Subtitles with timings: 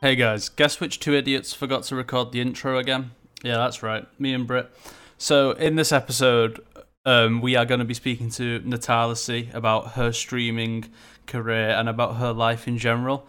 [0.00, 3.10] Hey guys, guess which two idiots forgot to record the intro again?
[3.42, 4.70] Yeah, that's right, me and Britt.
[5.18, 6.60] So, in this episode,
[7.04, 10.86] um, we are going to be speaking to Natalisea about her streaming
[11.26, 13.26] career and about her life in general.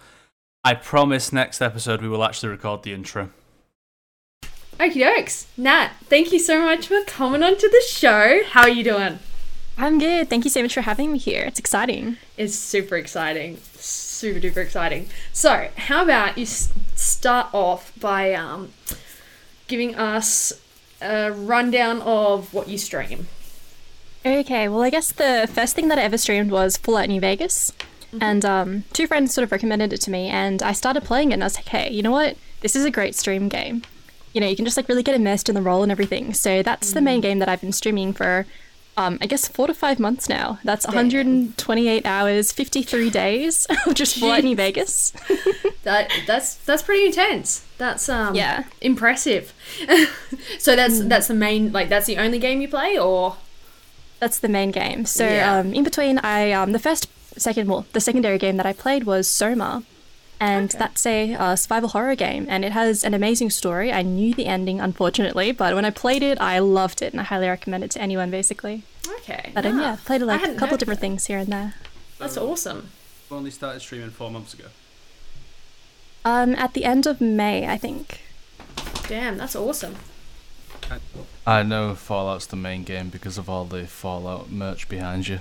[0.63, 3.31] I promise next episode we will actually record the intro.
[4.79, 5.47] Okie dokes.
[5.57, 8.41] Nat, thank you so much for coming onto the show.
[8.45, 9.19] How are you doing?
[9.77, 10.29] I'm good.
[10.29, 11.43] Thank you so much for having me here.
[11.43, 12.17] It's exciting.
[12.37, 13.57] It's super exciting.
[13.73, 15.07] Super duper exciting.
[15.33, 18.73] So, how about you s- start off by um,
[19.67, 20.53] giving us
[21.01, 23.27] a rundown of what you stream?
[24.23, 27.19] Okay, well, I guess the first thing that I ever streamed was Full Fallout New
[27.21, 27.71] Vegas.
[28.19, 31.35] And um, two friends sort of recommended it to me, and I started playing it,
[31.35, 32.37] and I was like, hey, you know what?
[32.59, 33.83] This is a great stream game.
[34.33, 36.33] You know, you can just like really get immersed in the role and everything.
[36.33, 38.45] So that's the main game that I've been streaming for,
[38.97, 40.59] um, I guess, four to five months now.
[40.63, 45.13] That's 128 hours, 53 days of just Fallout Vegas.
[45.83, 47.65] That that's that's pretty intense.
[47.79, 48.65] That's um Yeah.
[48.81, 49.51] impressive.
[50.59, 53.37] so that's that's the main like that's the only game you play or
[54.19, 55.05] That's the main game.
[55.05, 55.57] So Yeah.
[55.57, 59.05] um, in between, I um, the first, second, well, the secondary game that I played
[59.05, 59.81] was Soma,
[60.41, 60.77] and Okay.
[60.79, 63.93] that's a uh, survival horror game, and it has an amazing story.
[63.93, 67.23] I knew the ending, unfortunately, but when I played it, I loved it, and I
[67.23, 68.83] highly recommend it to anyone, basically.
[69.19, 69.51] okay.
[69.53, 71.05] But um, ah, yeah, played like a couple different that.
[71.07, 71.75] things here and there.
[72.17, 72.89] That's awesome.
[73.29, 74.65] We only started streaming four months ago.
[76.25, 78.21] Um, at the end of May, I think.
[79.07, 79.95] Damn, that's awesome.
[81.47, 85.39] I know Fallout's the main game because of all the Fallout merch behind you.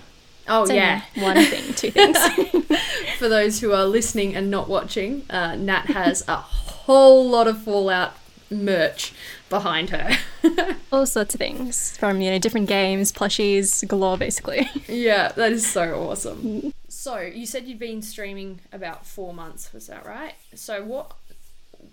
[0.51, 1.03] Oh So, yeah.
[1.19, 2.19] one thing, two things.
[3.19, 7.62] For those who are listening and not watching, uh, Nat has a whole lot of
[7.62, 8.15] Fallout
[8.51, 9.12] merch
[9.48, 10.11] behind her.
[10.92, 14.69] All sorts of things from you know different games, plushies galore, basically.
[14.89, 16.73] yeah, that is so awesome.
[16.89, 20.35] So you said you'd been streaming about four months, was that right?
[20.55, 21.12] So what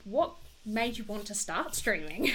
[0.03, 0.31] what
[0.65, 2.31] made you want to start streaming?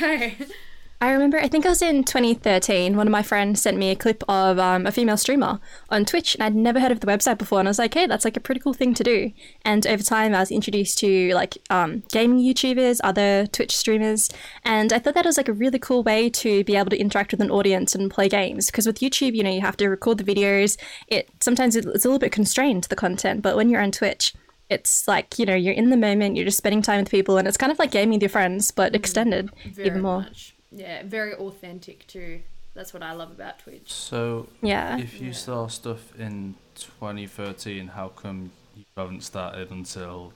[1.03, 3.97] I remember, I think I was in 2013, one of my friends sent me a
[3.97, 5.59] clip of um, a female streamer
[5.91, 8.07] on Twitch, and I'd never heard of the website before, and I was like, hey,
[8.07, 9.33] that's like a pretty cool thing to do.
[9.65, 14.31] And over time, I was introduced to like um, gaming YouTubers, other Twitch streamers,
[14.65, 17.33] and I thought that was like a really cool way to be able to interact
[17.33, 18.67] with an audience and play games.
[18.67, 21.91] Because with YouTube, you know, you have to record the videos, it sometimes it's a
[22.09, 24.35] little bit constrained, the content, but when you're on Twitch,
[24.71, 27.49] it's like, you know, you're in the moment, you're just spending time with people, and
[27.49, 30.21] it's kind of like gaming with your friends, but extended very even more.
[30.21, 30.55] much.
[30.73, 32.41] Yeah, very authentic too.
[32.75, 33.93] That's what I love about Twitch.
[33.93, 34.97] So, Yeah.
[34.99, 40.33] if you saw stuff in 2013, how come you haven't started until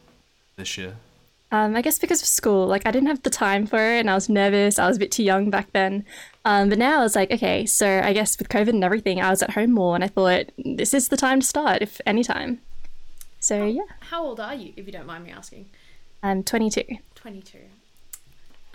[0.57, 0.97] this year?
[1.53, 4.11] Um, I guess because of school, like I didn't have the time for it, and
[4.11, 4.79] I was nervous.
[4.79, 6.05] I was a bit too young back then.
[6.45, 9.31] Um, but now I was like, okay, so I guess with COVID and everything, I
[9.31, 12.23] was at home more, and I thought this is the time to start, if any
[12.25, 12.61] time.
[13.41, 15.67] So yeah, How old are you, if you don't mind me asking?
[16.23, 16.83] I'm 22.
[17.15, 17.59] 22.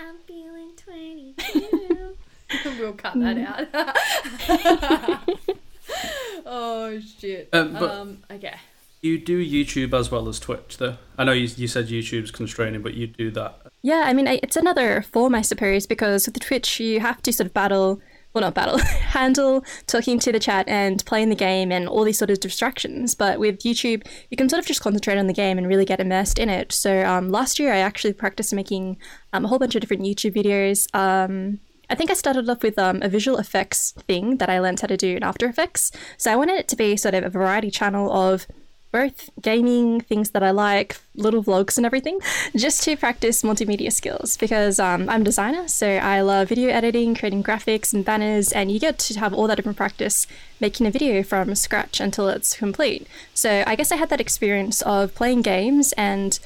[0.01, 2.17] I'm feeling 22.
[2.79, 5.29] we'll cut that out.
[6.45, 7.49] oh, shit.
[7.53, 8.55] Um, but- um, okay.
[9.03, 10.97] You do YouTube as well as Twitch, though.
[11.17, 13.59] I know you, you said YouTube's constraining, but you do that.
[13.81, 17.33] Yeah, I mean, I- it's another form, I suppose, because with Twitch, you have to
[17.33, 17.99] sort of battle,
[18.33, 18.77] well, not battle,
[19.09, 23.15] handle talking to the chat and playing the game and all these sort of distractions.
[23.15, 25.99] But with YouTube, you can sort of just concentrate on the game and really get
[25.99, 26.71] immersed in it.
[26.71, 28.97] So um, last year, I actually practiced making
[29.33, 30.87] um, a whole bunch of different YouTube videos.
[30.95, 31.59] Um,
[31.89, 34.87] I think I started off with um, a visual effects thing that I learned how
[34.87, 35.91] to do in After Effects.
[36.17, 38.47] So I wanted it to be sort of a variety channel of
[38.91, 42.19] both gaming, things that I like, little vlogs and everything,
[42.55, 47.15] just to practice multimedia skills because um, I'm a designer, so I love video editing,
[47.15, 50.27] creating graphics and banners, and you get to have all that different practice
[50.59, 53.07] making a video from scratch until it's complete.
[53.33, 56.37] So I guess I had that experience of playing games and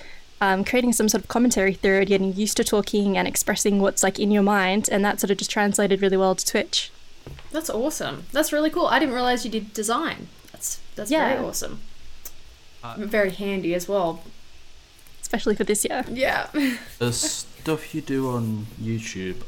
[0.41, 4.03] um, creating some sort of commentary through it, getting used to talking and expressing what's
[4.03, 6.91] like in your mind, and that sort of just translated really well to Twitch.
[7.51, 8.25] That's awesome.
[8.31, 8.85] That's really cool.
[8.85, 10.27] I didn't realize you did design.
[10.51, 11.29] That's that's Yeah.
[11.33, 11.79] very awesome.
[12.85, 14.21] Uh, very handy as well.
[15.21, 16.05] Especially for this year.
[16.11, 16.47] Yeah.
[16.99, 19.41] The stuff you do on YouTube,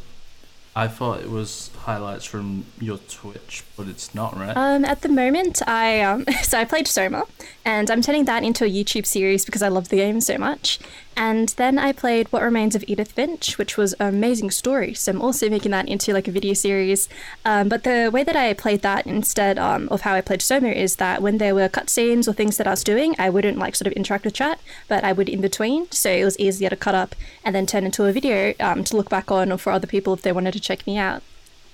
[0.75, 4.57] I thought it was highlights from your Twitch, but it's not, right?
[4.57, 7.23] Um, at the moment, I um, so I played Soma,
[7.63, 10.79] and I'm turning that into a YouTube series because I love the game so much.
[11.15, 14.93] And then I played What Remains of Edith Finch, which was an amazing story.
[14.93, 17.07] So I'm also making that into like a video series.
[17.43, 20.67] Um, but the way that I played that instead um, of how I played Soma
[20.67, 23.75] is that when there were cutscenes or things that I was doing, I wouldn't like
[23.75, 25.89] sort of interact with chat, but I would in between.
[25.91, 28.97] So it was easier to cut up and then turn into a video um, to
[28.97, 31.23] look back on or for other people if they wanted to check me out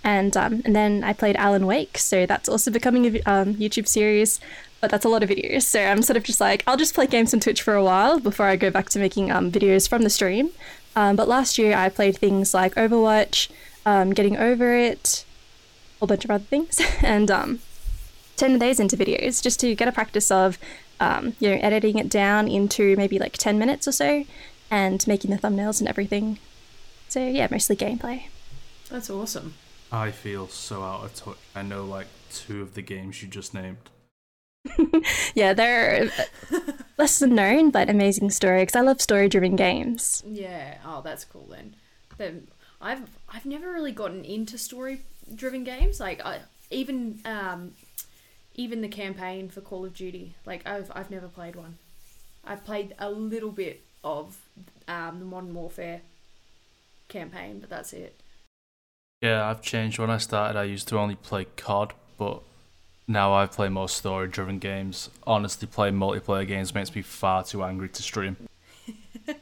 [0.04, 3.88] and um, and then I played Alan Wake, so that's also becoming a um, YouTube
[3.88, 4.40] series.
[4.82, 5.64] but that's a lot of videos.
[5.64, 8.20] So I'm sort of just like, I'll just play games on Twitch for a while
[8.20, 10.50] before I go back to making um, videos from the stream.
[10.94, 13.50] Um, but last year I played things like Overwatch,
[13.86, 15.24] um, Getting Over It,
[15.96, 17.60] a whole bunch of other things, and um,
[18.36, 20.60] turning those into videos just to get a practice of,
[21.40, 24.26] you know, editing it down into maybe like 10 minutes or so
[24.70, 26.40] and making the thumbnails and everything.
[27.08, 28.24] So yeah, mostly gameplay.
[28.90, 29.54] That's awesome.
[29.94, 31.38] I feel so out of touch.
[31.56, 33.78] I know like two of the games you just named.
[35.36, 36.10] yeah, they're
[36.98, 40.24] less than known but amazing story because I love story-driven games.
[40.26, 40.80] Yeah.
[40.84, 41.76] Oh, that's cool then.
[42.18, 42.48] Then
[42.82, 46.00] I've I've never really gotten into story-driven games.
[46.00, 46.40] Like I
[46.72, 47.74] even um
[48.56, 50.34] even the campaign for Call of Duty.
[50.44, 51.78] Like I've I've never played one.
[52.44, 54.40] I've played a little bit of
[54.88, 56.02] um, the Modern Warfare
[57.10, 58.20] campaign, but that's it.
[59.24, 60.00] Yeah, I've changed.
[60.00, 62.42] When I started, I used to only play COD, but
[63.08, 65.10] now I play more story driven games.
[65.26, 68.36] Honestly, playing multiplayer games makes me far too angry to stream.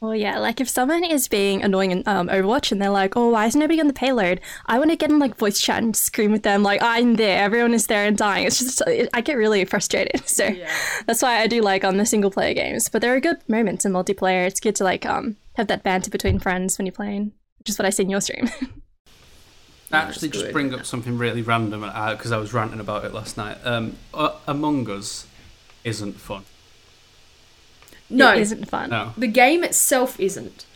[0.00, 3.30] Well, yeah, like if someone is being annoying in um, Overwatch and they're like, oh,
[3.30, 4.40] why is nobody on the payload?
[4.66, 7.42] I want to get in like voice chat and scream with them, like, I'm there,
[7.42, 8.46] everyone is there and dying.
[8.46, 10.22] It's just, it, I get really frustrated.
[10.28, 10.70] So Yeah.
[11.06, 12.88] that's why I do like on the single player games.
[12.88, 14.46] But there are good moments in multiplayer.
[14.46, 17.76] It's good to like um have that banter between friends when you're playing, which is
[17.76, 18.48] what I see in your stream.
[19.90, 20.52] Actually, that's just good.
[20.52, 23.56] bring up something really random because I was ranting about it last night.
[23.64, 25.26] Um, uh, Among Us
[25.84, 26.44] isn't fun.
[28.10, 28.90] No, it isn't fun.
[28.90, 29.12] No.
[29.16, 30.66] the game itself isn't.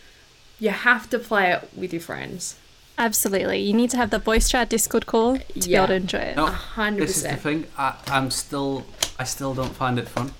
[0.58, 2.56] You have to play it with your friends.
[2.98, 6.18] Absolutely, you need to have the voice chat Discord call to be able to enjoy
[6.18, 6.36] it.
[6.36, 7.66] No, A hundred this is the thing.
[7.76, 8.84] I, I'm still,
[9.18, 10.32] I still don't find it fun.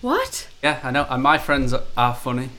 [0.00, 0.48] What?
[0.62, 1.06] Yeah, I know.
[1.08, 2.50] And my friends are, are funny.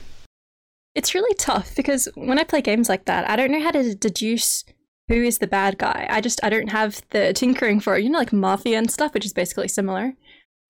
[0.94, 3.94] It's really tough because when I play games like that, I don't know how to
[3.94, 4.64] deduce
[5.08, 6.06] who is the bad guy.
[6.10, 8.04] I just I don't have the tinkering for it.
[8.04, 10.14] You know, like Mafia and stuff, which is basically similar.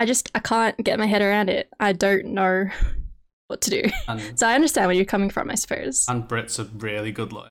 [0.01, 1.69] I just I can't get my head around it.
[1.79, 2.69] I don't know
[3.49, 3.83] what to do.
[4.09, 6.07] And So I understand where you're coming from, I suppose.
[6.09, 7.49] and Brits are really good looking.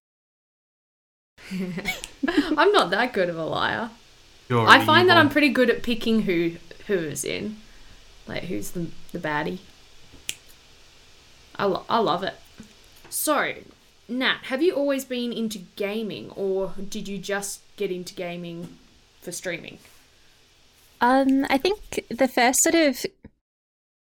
[2.27, 3.89] I'm not that good of a liar.
[4.49, 5.17] You're I find that.
[5.17, 6.53] I'm pretty good at picking who
[6.87, 7.57] who is in,
[8.27, 9.59] like who's the the baddie.
[11.55, 12.35] I lo- I love it.
[13.09, 13.53] So,
[14.11, 18.77] Nat, have you always been into gaming, or did you just get into gaming
[19.21, 19.79] for streaming?
[20.99, 23.05] Um, I think the first sort of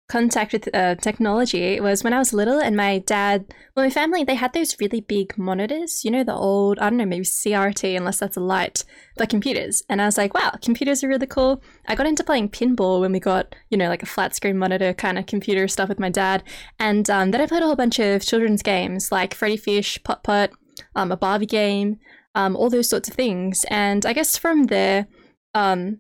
[0.10, 3.46] contact with uh, technology was when I was little, and my dad,
[3.76, 6.98] well, my family, they had those really big monitors, you know, the old, I don't
[6.98, 8.84] know, maybe CRT, unless that's a light,
[9.18, 9.82] but computers.
[9.90, 11.64] And I was like, wow, computers are really cool.
[11.88, 14.94] I got into playing pinball when we got, you know, like a flat screen monitor
[14.94, 16.44] kind of computer stuff with my dad.
[16.80, 20.24] And um, then I played a whole bunch of children's games like Freddy Fish, Putt
[20.24, 20.52] Putt,
[20.96, 22.00] um, a Barbie game,
[22.36, 23.66] um, all those sorts of things.
[23.70, 25.08] And I guess from there,
[25.54, 26.00] um,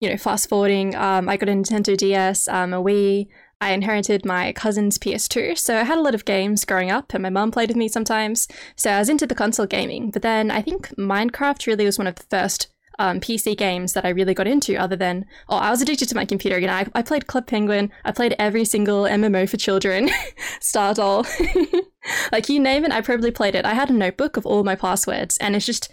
[0.00, 3.28] you know, fast forwarding, um, I got a Nintendo DS, um, a Wii.
[3.60, 7.22] I inherited my cousin's PS2, so I had a lot of games growing up, and
[7.22, 8.48] my mum played with me sometimes.
[8.74, 10.10] So I was into the console gaming.
[10.10, 12.68] But then I think Minecraft really was one of the first
[12.98, 16.14] um, PC games that I really got into, other than, oh, I was addicted to
[16.14, 16.58] my computer.
[16.58, 20.08] You know, I, I played Club Penguin, I played every single MMO for children,
[20.60, 21.26] Stardoll.
[22.32, 23.66] like, you name it, I probably played it.
[23.66, 25.90] I had a notebook of all my passwords, and it's just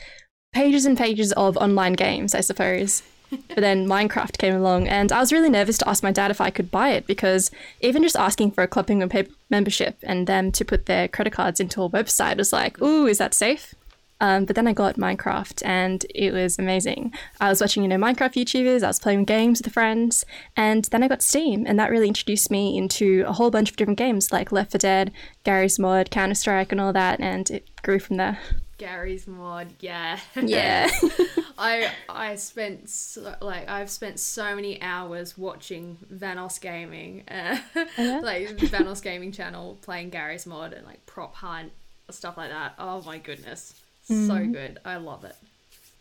[0.54, 3.04] pages and pages of online games, I suppose.
[3.30, 6.40] But then Minecraft came along, and I was really nervous to ask my dad if
[6.40, 10.28] I could buy it because even just asking for a Club Penguin pay- membership and
[10.28, 13.74] them to put their credit cards into a website was like, ooh, is that safe?
[14.20, 17.14] Um, but then I got Minecraft and it was amazing.
[17.40, 21.04] I was watching, you know, Minecraft YouTubers, I was playing games with friends, and then
[21.04, 24.32] I got Steam, and that really introduced me into a whole bunch of different games
[24.32, 25.12] like Left 4 Dead,
[25.44, 28.40] Garry's Mod, Counter Strike, and all that, and it grew from there.
[28.78, 30.20] Garry's mod, yeah.
[30.36, 30.90] Yeah.
[31.58, 37.58] I I spent so, like I've spent so many hours watching Vanoss Gaming, uh,
[37.98, 38.20] yeah?
[38.24, 41.72] like Vanoss Gaming channel playing Garry's mod and like prop hunt
[42.10, 42.76] stuff like that.
[42.80, 43.74] Oh my goodness,
[44.04, 44.80] so good!
[44.86, 45.36] I love it.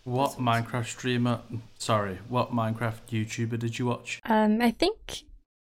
[0.05, 0.45] What awesome.
[0.45, 1.41] Minecraft streamer?
[1.79, 4.21] Sorry, what Minecraft YouTuber did you watch?
[4.25, 5.23] Um, I think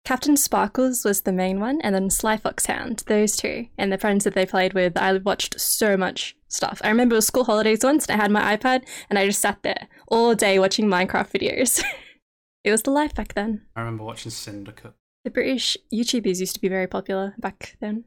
[0.10, 4.34] CaptainSparklez was the main one, and then Sly Foxhound, those two, and the friends that
[4.34, 4.98] they played with.
[4.98, 6.82] I watched so much stuff.
[6.84, 9.40] I remember it was school holidays once, and I had my iPad, and I just
[9.40, 11.84] sat there all day watching Minecraft videos.
[12.64, 13.62] it was the life back then.
[13.76, 14.94] I remember watching Syndicate.
[15.26, 18.06] The British YouTubers used to be very popular back then.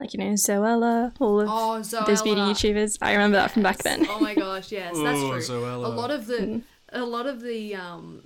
[0.00, 2.06] Like, you know, Zoella, all of Oh, Zoella.
[2.06, 2.96] those beauty YouTubers.
[3.02, 4.06] I remember that from back then.
[4.08, 5.40] oh my gosh, yes, that's Oh, true.
[5.40, 5.84] Zoella.
[5.84, 6.62] A lot of the, Mm.
[6.92, 8.22] a lot of the, um,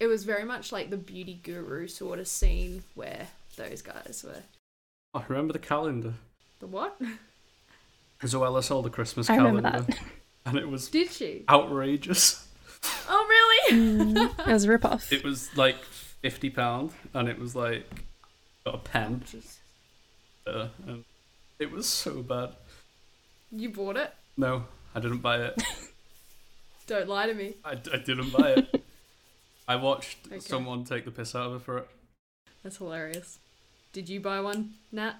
[0.00, 4.42] it was very much like the beauty guru sort of scene where those guys were.
[5.14, 6.14] I remember the calendar.
[6.60, 7.00] The what?
[8.22, 9.98] Zoella sold a Christmas I calendar, remember that.
[10.46, 11.44] and it was Did she?
[11.48, 12.46] outrageous.
[13.08, 14.26] Oh really?
[14.38, 15.12] It was a rip-off.
[15.12, 17.86] It was like fifty pound, and it was like
[18.64, 19.22] got a pen.
[20.46, 21.04] Uh, and
[21.58, 22.50] it was so bad.
[23.52, 24.12] You bought it?
[24.36, 24.64] No,
[24.94, 25.62] I didn't buy it.
[26.86, 27.54] Don't lie to me.
[27.64, 28.84] I, I didn't buy it.
[29.70, 30.40] I watched Okay.
[30.40, 31.88] someone take the piss out of her for it.
[32.64, 33.38] That's hilarious.
[33.92, 35.14] Did you buy one, Nat?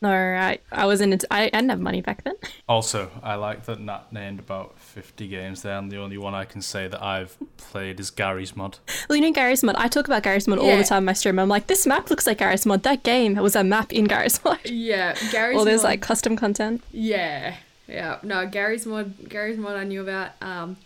[0.00, 1.12] No, I, I wasn't.
[1.12, 2.36] Into, I, I didn't have money back then.
[2.66, 6.46] Also, I like that Nat named about 50 games there, and the only one I
[6.46, 8.78] can say that I've played is Garry's Mod.
[9.10, 9.76] Well, you know Garry's Mod.
[9.76, 11.38] I talk about Garry's Mod all the time in my stream.
[11.38, 12.82] I'm like, this map looks like Garry's Mod.
[12.82, 14.58] That game was a map in Garry's Mod.
[14.64, 16.82] Yeah, Garry's Or there's mod- like custom content.
[16.92, 17.56] Yeah,
[17.86, 18.18] yeah.
[18.22, 19.28] No, Garry's mod.
[19.28, 20.30] Garry's mod I knew about.
[20.40, 20.76] Um,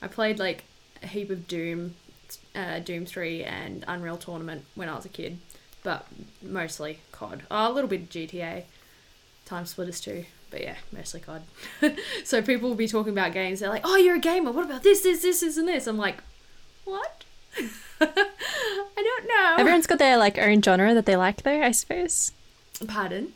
[0.00, 0.64] I played like
[1.02, 1.94] a heap of Doom,
[2.54, 5.38] uh, Doom Three, and Unreal Tournament when I was a kid,
[5.82, 6.06] but
[6.42, 7.42] mostly COD.
[7.50, 8.64] Oh, a little bit of GTA,
[9.46, 10.24] TimeSplitters too.
[10.50, 11.42] But yeah, mostly COD.
[12.24, 13.60] so people will be talking about games.
[13.60, 14.50] They're like, "Oh, you're a gamer.
[14.50, 16.22] What about this, this, this, this, and this?" I'm like,
[16.84, 17.24] "What?
[18.00, 18.06] I
[18.96, 21.62] don't know." Everyone's got their like own genre that they like, though.
[21.62, 22.32] I suppose.
[22.86, 23.34] Pardon.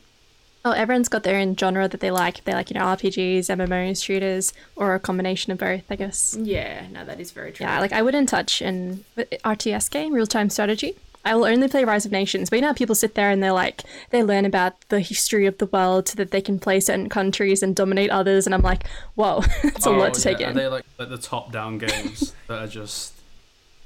[0.65, 2.43] Oh, everyone's got their own genre that they like.
[2.45, 6.37] They like, you know, RPGs, MMOs, shooters, or a combination of both, I guess.
[6.39, 7.65] Yeah, no, that is very true.
[7.65, 10.95] Yeah, like I wouldn't touch an RTS game, real time strategy.
[11.25, 12.49] I will only play Rise of Nations.
[12.49, 15.45] But you know how people sit there and they're like, they learn about the history
[15.47, 18.45] of the world so that they can play certain countries and dominate others.
[18.45, 20.49] And I'm like, whoa, it's a lot to oh, take Oh, yeah.
[20.51, 20.57] in.
[20.57, 23.13] Are they like, like the top down games that are just.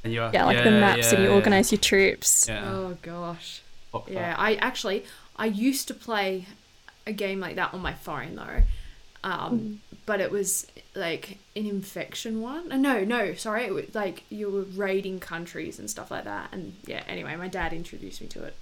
[0.03, 2.47] And you yeah, like the maps and you yeah, organize your troops.
[2.47, 2.71] Yeah.
[2.71, 3.61] Oh gosh.
[4.07, 4.35] Yeah.
[4.37, 5.05] I actually
[5.35, 6.45] I used to play
[7.07, 8.63] a game like that on my phone though,
[9.23, 12.71] um, but it was like an infection one.
[12.71, 16.49] Uh, No, no, sorry, it was like you were raiding countries and stuff like that.
[16.51, 18.55] And yeah, anyway, my dad introduced me to it.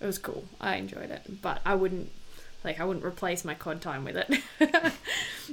[0.00, 0.44] It was cool.
[0.60, 2.10] I enjoyed it, but I wouldn't
[2.64, 4.42] like I wouldn't replace my COD time with it.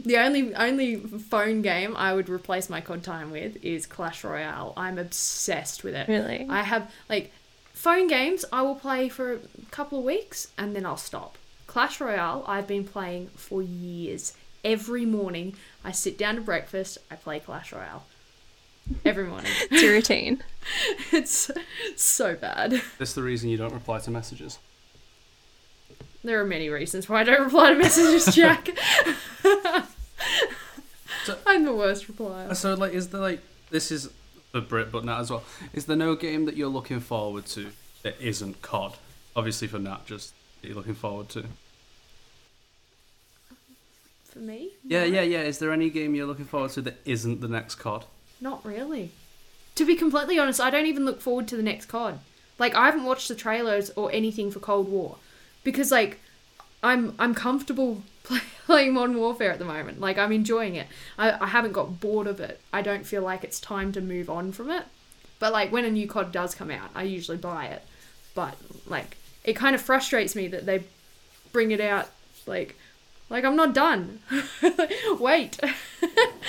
[0.05, 4.73] the only only phone game I would replace my COD time with is Clash Royale.
[4.77, 6.07] I'm obsessed with it.
[6.07, 6.47] Really?
[6.49, 7.31] I have like
[7.73, 9.39] phone games I will play for a
[9.71, 11.37] couple of weeks and then I'll stop.
[11.71, 14.33] Clash Royale I've been playing for years.
[14.61, 18.03] Every morning I sit down to breakfast, I play Clash Royale.
[19.05, 19.49] Every morning.
[19.71, 20.43] It's your routine.
[21.13, 21.49] it's
[21.95, 22.81] so bad.
[22.97, 24.59] That's the reason you don't reply to messages.
[26.25, 28.67] There are many reasons why I don't reply to messages, Jack.
[31.23, 32.53] So- I'm the worst replier.
[32.53, 34.09] So, like, is there, like, this is
[34.51, 35.43] for Britt, but Nat as well.
[35.71, 37.71] Is there no game that you're looking forward to
[38.03, 38.97] that isn't COD?
[39.37, 41.45] Obviously, for Nat, just you're looking forward to.
[44.25, 44.71] For me?
[44.83, 45.41] Yeah, yeah, yeah.
[45.41, 48.05] Is there any game you're looking forward to that isn't the next COD?
[48.39, 49.11] Not really.
[49.75, 52.19] To be completely honest, I don't even look forward to the next COD.
[52.57, 55.17] Like I haven't watched the trailers or anything for Cold War
[55.63, 56.19] because like
[56.83, 59.99] I'm I'm comfortable play, playing Modern Warfare at the moment.
[59.99, 60.87] Like I'm enjoying it.
[61.17, 62.61] I, I haven't got bored of it.
[62.71, 64.83] I don't feel like it's time to move on from it.
[65.39, 67.83] But like when a new COD does come out, I usually buy it.
[68.35, 70.83] But like it kind of frustrates me that they
[71.51, 72.09] bring it out
[72.45, 72.75] like
[73.29, 74.19] like I'm not done.
[75.19, 75.57] Wait.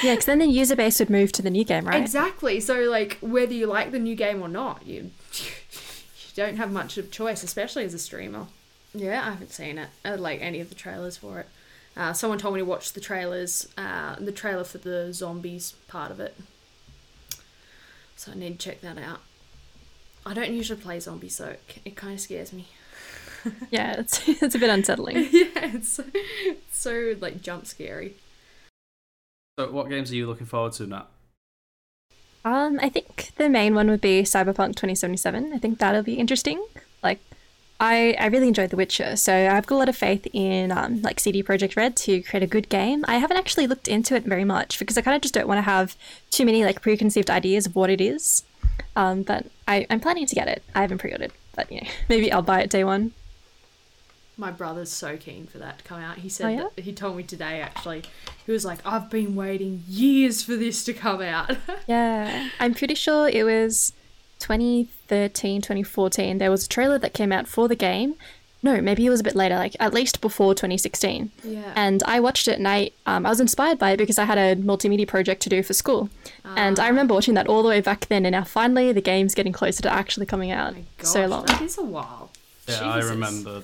[0.03, 2.01] Yeah, because then the user base would move to the new game, right?
[2.01, 2.59] Exactly.
[2.59, 6.99] So like whether you like the new game or not, you you don't have much
[6.99, 8.49] of choice, especially as a streamer.
[8.95, 9.91] Yeah, I haven't seen it.
[10.05, 11.49] Uh, like any of the trailers for it.
[11.97, 16.11] Uh, someone told me to watch the trailers, uh, the trailer for the zombies part
[16.11, 16.35] of it.
[18.17, 19.21] So I need to check that out.
[20.25, 22.67] I don't usually play zombies, so it, it kind of scares me.
[23.71, 25.17] Yeah, it's it's a bit unsettling.
[25.33, 28.15] yeah, it's so, it's so like jump scary.
[29.59, 31.07] So, what games are you looking forward to, Nat?
[32.45, 35.53] Um, I think the main one would be Cyberpunk 2077.
[35.53, 36.65] I think that'll be interesting.
[37.03, 37.21] Like,
[37.79, 41.03] I I really enjoyed The Witcher, so I've got a lot of faith in um,
[41.03, 43.05] like CD Projekt Red to create a good game.
[43.09, 45.59] I haven't actually looked into it very much because I kind of just don't want
[45.59, 45.97] to have
[46.31, 48.45] too many like preconceived ideas of what it is.
[48.97, 50.63] Um, but I I'm planning to get it.
[50.75, 53.13] I haven't pre-ordered, but you know maybe I'll buy it day one.
[54.37, 56.19] My brother's so keen for that to come out.
[56.19, 56.69] He said Oh, yeah?
[56.75, 58.03] that he told me today actually.
[58.47, 62.95] He was like, "I've been waiting years for this to come out." Yeah, I'm pretty
[62.95, 63.93] sure it was
[64.41, 66.39] 2013, 2014.
[66.39, 68.15] There was a trailer that came out for the game.
[68.65, 71.33] No, maybe it was a bit later, like at least before 2016.
[71.43, 71.73] yeah.
[71.75, 74.39] And I watched it and I, um, I was inspired by it because I had
[74.39, 76.11] a multimedia project to do for school.
[76.45, 78.25] And I remember watching that all the way back then.
[78.25, 80.75] And now finally the game's getting closer to actually coming out.
[80.75, 81.47] Oh my gosh, so long.
[81.47, 82.31] That is a while.
[82.69, 83.11] Yeah, I Jesus.
[83.11, 83.63] remember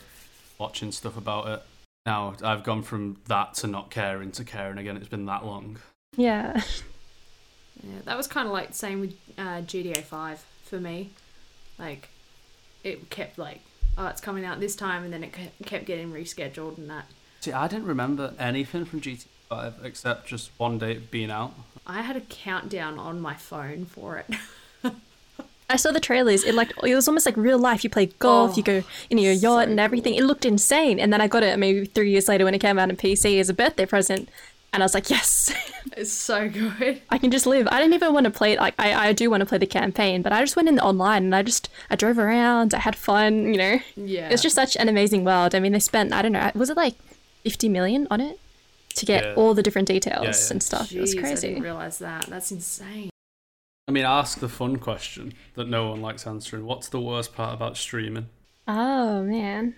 [0.59, 1.62] watching stuff about it.
[2.07, 4.97] Now, I've gone from that to not caring to caring again.
[4.97, 5.79] It's been that long.
[6.17, 6.61] Yeah.
[7.83, 11.11] Yeah, that was kind of like the same with uh, GTA Five for me.
[11.79, 12.09] Like,
[12.83, 13.61] it kept like,
[13.97, 15.33] oh, it's coming out this time, and then it
[15.65, 17.07] kept getting rescheduled and that.
[17.41, 21.55] See, I didn't remember anything from GTA five, except just one day being out.
[21.87, 24.27] I had a countdown on my phone for it.
[25.70, 26.44] I saw the trailers.
[26.44, 27.84] It like it was almost like real life.
[27.84, 30.14] You play golf, Oh, you go oh, in your yacht so and everything.
[30.14, 30.98] It looked insane.
[30.98, 33.38] And then I got it maybe three years later when it came out on PC
[33.38, 34.28] as a birthday present,
[34.72, 35.52] and I was like, yes,
[35.96, 37.00] It's so good.
[37.10, 37.66] I can just live.
[37.70, 38.58] I didn't even want to play it.
[38.58, 41.25] Like I, I do want to play the campaign, but I just went in online
[41.25, 42.72] and I just I drove around.
[42.75, 43.52] I had fun.
[43.52, 44.28] You know, Yeah.
[44.30, 45.54] it's just such an amazing world.
[45.54, 46.94] I mean, they spent I don't know, was it like
[47.44, 48.38] fifty million on it
[48.96, 49.34] to get Yeah.
[49.34, 50.50] all the different details Yeah, yeah.
[50.52, 50.92] and stuff.
[50.92, 51.48] it was crazy.
[51.48, 52.26] I didn't realize that.
[52.26, 53.10] That's insane.
[53.88, 56.66] I mean, ask the fun question that no one likes answering.
[56.66, 58.28] What's the worst part about streaming?
[58.68, 59.76] Oh man.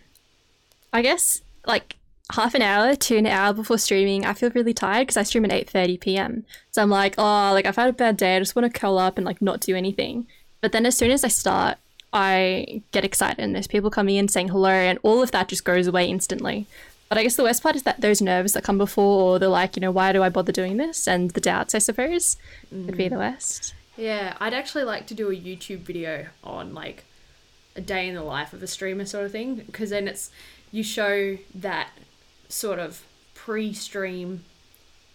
[0.93, 1.95] I guess like
[2.33, 5.45] half an hour to an hour before streaming, I feel really tired because I stream
[5.45, 6.45] at 8:30 p.m.
[6.73, 8.35] So I'm like, oh, like I've had a bad day.
[8.35, 10.27] I just want to curl up and like not do anything.
[10.61, 11.79] But then as soon as I start,
[12.13, 15.65] I get excited and there's people coming in saying hello and all of that just
[15.65, 16.67] goes away instantly.
[17.09, 19.49] But I guess the worst part is that those nerves that come before or the
[19.49, 21.07] like, you know, why do I bother doing this?
[21.07, 22.37] And the doubts, I suppose,
[22.73, 23.11] would be mm.
[23.11, 23.75] the worst.
[24.01, 27.05] Yeah, I'd actually like to do a YouTube video on like
[27.77, 30.31] a day in the life of a streamer sort of thing because then it's
[30.73, 31.91] you show that
[32.49, 33.03] sort of
[33.35, 34.45] pre-stream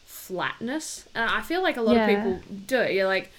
[0.06, 1.06] flatness.
[1.14, 2.08] And I feel like a lot Yeah.
[2.08, 2.10] of
[2.44, 2.78] people do.
[2.80, 2.94] it.
[2.94, 3.32] You're like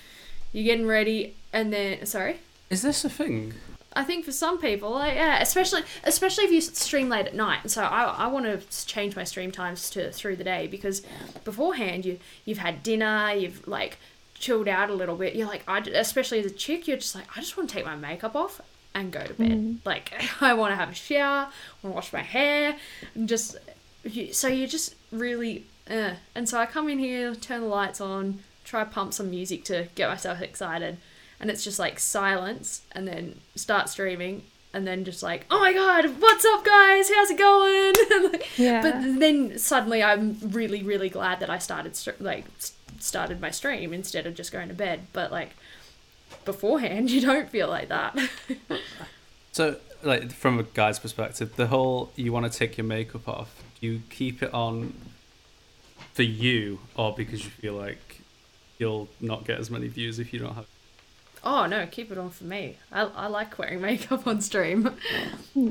[0.53, 2.39] you're getting ready and then sorry.
[2.71, 3.55] Is this a thing?
[3.95, 7.71] I think for some people, like, yeah, especially especially if you stream late at night.
[7.71, 11.03] So I, I want to change my stream times to through the day because
[11.45, 13.97] beforehand you you've had dinner, you've like
[14.39, 15.35] chilled out a little bit.
[15.35, 17.85] You're like, I especially as a chick, you're just like, I just want to take
[17.85, 18.61] my makeup off
[18.95, 19.79] and go to bed.
[19.85, 21.49] Like I want to have a shower,
[21.83, 22.77] want to wash my hair,
[23.15, 23.57] and just
[24.33, 25.67] so you're just really.
[25.89, 26.15] Uh.
[26.35, 29.89] And so I come in here, turn the lights on, try pump some music to
[29.95, 30.99] get myself excited
[31.39, 35.73] and it's just like silence and then start streaming and then just like oh my
[35.73, 38.83] god what's up guys how's it going Like, Yeah.
[38.83, 42.45] but then suddenly i'm really really glad that i started like
[42.99, 45.51] started my stream instead of just going to bed but like
[46.45, 48.19] beforehand you don't feel like that.
[49.53, 53.63] So, like, from a guy's perspective, the whole you want to take your makeup off,
[53.81, 54.93] you keep it on
[56.13, 58.21] for you or because you feel like
[58.79, 60.67] you'll not get as many views if you don't have
[61.47, 64.91] oh no keep it on for me i, I like wearing makeup on stream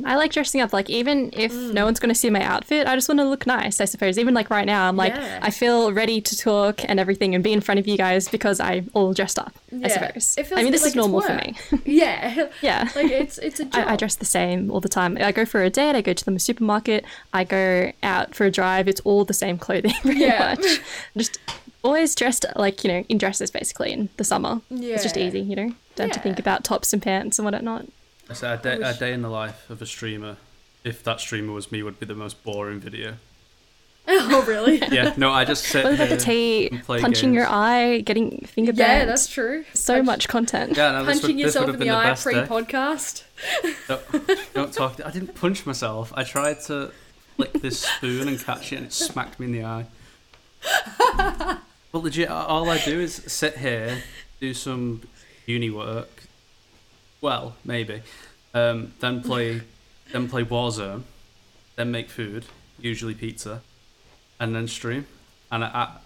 [0.04, 0.74] I like dressing up.
[0.74, 1.74] Like even if Mm.
[1.74, 3.80] no one's going to see my outfit, I just want to look nice.
[3.80, 4.18] I suppose.
[4.18, 5.40] Even like right now, I'm like Yeah.
[5.44, 8.60] I feel ready to talk and everything and be in front of you guys because
[8.60, 9.54] I'm all dressed up.
[9.84, 10.38] I suppose.
[10.56, 11.56] I mean, this bit is normal for me.
[11.86, 12.90] yeah yeah.
[12.96, 13.68] like it's it's a.
[13.74, 15.18] I, I dress the same all the time.
[15.22, 15.96] I go for a date.
[15.96, 17.06] I go to the supermarket.
[17.32, 18.88] I go out for a drive.
[18.88, 20.56] It's all the same clothing, pretty Yeah.
[20.56, 20.82] much.
[21.16, 21.38] Just
[21.86, 24.62] always dressed like you know in dresses basically in the summer.
[24.70, 24.96] Yeah.
[24.96, 25.74] It's just easy, you know.
[25.96, 27.86] Don't have to think about tops and pants and whatnot.
[28.34, 30.38] So a day, a day in the life of a streamer,
[30.84, 33.16] if that streamer was me, would be the most boring video.
[34.08, 37.34] oh really Yeah, no, I just sit With like a here tea, and play punching
[37.34, 39.10] your eye, getting finger yeah banged.
[39.10, 40.78] that's true so Punch- much content.
[40.78, 42.46] Yeah, no, this punching would, yourself have in been the the eye best pre day.
[42.46, 43.24] podcast
[43.88, 45.02] Don't, don't talk.
[45.04, 46.14] I didn't punch myself.
[46.16, 46.92] I tried to
[47.36, 51.58] flick this spoon and catch it, and it smacked me in the eye.
[51.96, 54.04] But legit, all I do is sit here,
[54.42, 55.04] do some
[55.46, 56.24] uni work.
[57.22, 58.02] Well, maybe.
[58.54, 59.62] Um, then play,
[60.12, 61.04] then play Warzone,
[61.78, 62.48] then make food,
[62.82, 63.62] usually pizza,
[64.42, 65.08] and then stream.
[65.50, 65.98] And I, I,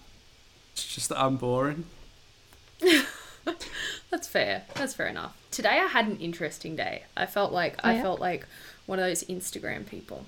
[0.74, 1.86] it's just that I'm boring.
[4.10, 4.66] That's fair.
[4.74, 5.36] That's fair enough.
[5.50, 7.02] Today I had an interesting day.
[7.16, 8.02] I felt like I Yeah.
[8.02, 8.46] felt like
[8.86, 10.26] one of those Instagram people.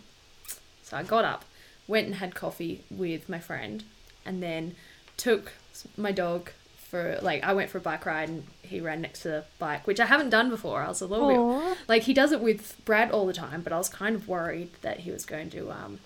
[0.82, 1.44] So I got up,
[1.86, 3.84] went and had coffee with my friend,
[4.26, 4.74] and then
[5.22, 5.52] took
[5.96, 6.50] my dog
[6.90, 9.86] for like I went for a bike ride and he ran next to the bike,
[9.86, 10.82] which I haven't done before.
[10.82, 11.28] I was a little
[11.60, 14.26] bit like he does it with Brad all the time, but I was kind of
[14.26, 16.00] worried that he was going to um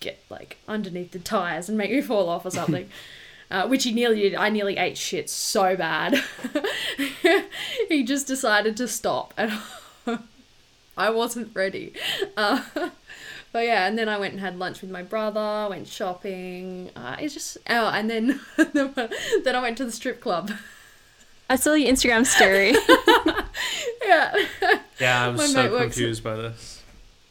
[0.00, 2.88] get like underneath the tires and make me fall off or something.
[3.48, 4.34] Uh, which he nearly did.
[4.34, 6.20] I nearly ate shit so bad.
[7.88, 9.52] he just decided to stop, and
[10.96, 11.92] I wasn't ready.
[12.36, 12.62] Uh,
[13.56, 15.68] but yeah, and then I went and had lunch with my brother.
[15.70, 16.90] Went shopping.
[16.94, 20.52] Uh, it's just oh, and then then I went to the strip club.
[21.48, 22.72] I saw your Instagram story.
[24.06, 24.34] yeah.
[25.00, 26.82] Yeah, I was My so mate works at- confused by this.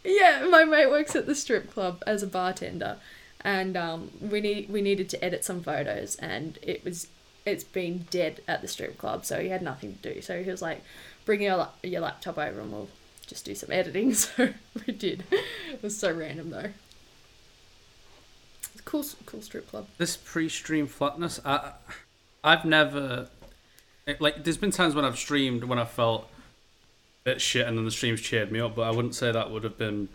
[0.03, 2.97] Yeah, my mate works at the strip club as a bartender,
[3.41, 7.05] and um, we need we needed to edit some photos, and it was
[7.45, 10.21] it's been dead at the strip club, so he had nothing to do.
[10.23, 10.81] So he was like,
[11.23, 12.89] "Bring your your laptop over, and we'll
[13.25, 14.53] just do some editing." So
[14.85, 15.23] we did.
[15.31, 16.71] It was so random though.
[18.73, 19.87] It's a cool cool strip club.
[19.97, 21.71] this pre-stream flatness i
[22.43, 23.29] i've never
[24.19, 26.29] like there's been times when i've streamed when i felt
[27.23, 29.49] a bit shit and then the streams cheered me up but i wouldn't say that
[29.49, 30.07] would have been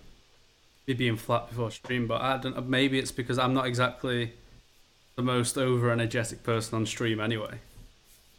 [0.86, 4.32] me being flat before stream but i don't maybe it's because i'm not exactly
[5.16, 7.58] the most over energetic person on stream anyway.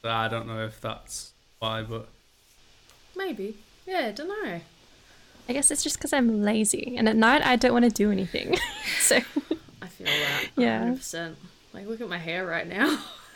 [0.01, 2.07] So I don't know if that's why, but
[3.15, 3.55] Maybe.
[3.85, 4.61] Yeah, I don't know.
[5.49, 8.11] I guess it's just because I'm lazy, and at night I don't want to do
[8.11, 8.57] anything.
[8.99, 9.17] so
[9.81, 10.47] I feel that.
[10.55, 10.83] Yeah.
[10.83, 11.35] 100%.
[11.73, 12.99] Like, look at my hair right now.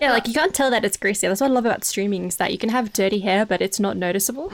[0.00, 1.28] yeah, like you can't tell that it's greasy.
[1.28, 3.78] That's what I love about streaming is that you can have dirty hair, but it's
[3.78, 4.50] not noticeable.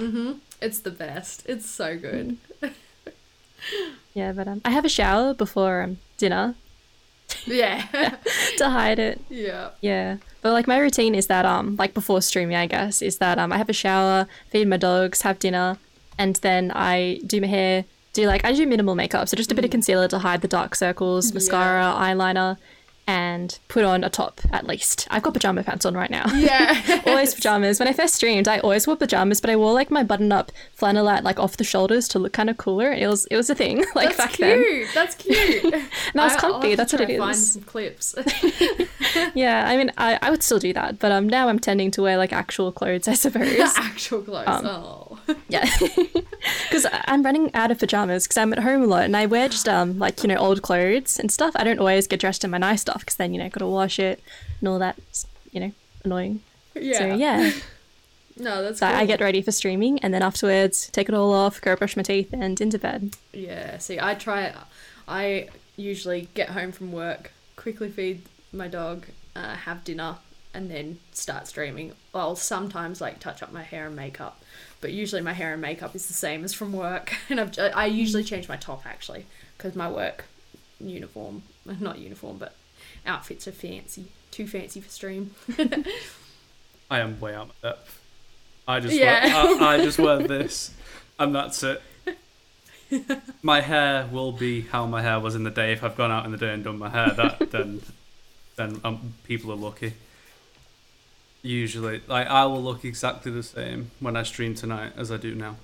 [0.61, 1.45] It's the best.
[1.47, 2.39] It's so good.
[4.15, 6.55] Yeah, but um, I have a shower before um, dinner
[7.47, 7.85] Yeah.
[8.59, 9.21] to hide it.
[9.29, 9.71] yeah.
[9.81, 10.17] Yeah.
[10.43, 13.53] But like my routine is that um like before streaming I guess is that um
[13.53, 15.79] I have a shower, feed my dogs, have dinner,
[16.19, 19.55] and then I do my hair, do like I do minimal makeup, so just a
[19.55, 22.57] bit of concealer to hide the dark circles, mascara, eyeliner,
[23.07, 25.07] and put on a top at least.
[25.11, 26.27] I've got pajama pants on right now.
[26.35, 27.03] Yeah.
[27.07, 27.79] always pajamas.
[27.79, 31.23] When I first streamed, I always wore pajamas, but I wore like my button-up flannelette
[31.23, 32.92] like off the shoulders to look kind of cooler.
[32.92, 34.62] It was it was a thing like That's back then.
[34.62, 34.88] cute.
[34.95, 35.75] That's cute.
[36.12, 36.75] And I was comfy.
[36.75, 37.53] That's what it Find is.
[37.53, 38.14] some clips.
[39.35, 42.03] Yeah, I mean, I, I would still do that, but um, now I'm tending to
[42.03, 43.59] wear like actual clothes, I suppose.
[43.77, 44.47] Actual clothes.
[44.47, 45.19] Um, oh.
[45.49, 49.27] yeah, because I'm running out of pajamas because I'm at home a lot and I
[49.27, 51.53] wear just um like you know old clothes and stuff.
[51.57, 53.99] I don't always get dressed in my nice stuff because then you know gotta wash
[53.99, 54.23] it
[54.61, 54.99] and all that.
[55.53, 55.73] You know,
[56.05, 56.41] annoying.
[56.75, 56.99] Yeah.
[56.99, 57.53] So yeah,
[58.39, 58.97] No, that's so cool.
[58.97, 62.03] I get ready for streaming and then afterwards take it all off, go brush my
[62.03, 63.17] teeth and into bed.
[63.33, 64.55] Yeah, see, I try.
[65.09, 70.17] I usually get home from work, quickly feed my dog, uh, have dinner,
[70.53, 71.93] and then start streaming.
[72.15, 74.43] I'll sometimes like touch up my hair and makeup,
[74.81, 77.15] but usually my hair and makeup is the same as from work.
[77.31, 79.25] And I've, I usually change my top actually
[79.57, 80.27] because my work
[80.79, 81.43] uniform,
[81.81, 82.55] not uniform, but
[83.07, 85.35] outfits are fancy, too fancy for stream.
[86.90, 88.01] I am way out of my depth.
[88.69, 89.25] I just Yeah.
[89.27, 90.73] wear, I, I just wear this,
[91.19, 91.83] and that's it.
[93.42, 95.73] My hair will be how my hair was in the day.
[95.73, 97.83] If I've gone out in the day and done my hair, that then
[98.57, 99.95] then um, people are lucky.
[101.42, 105.35] Usually, like I will look exactly the same when I stream tonight as I do
[105.35, 105.57] now.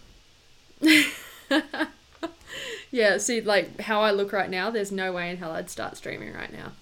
[2.91, 5.97] Yeah, see, like how I look right now, there's no way in hell I'd start
[5.97, 6.73] streaming right now.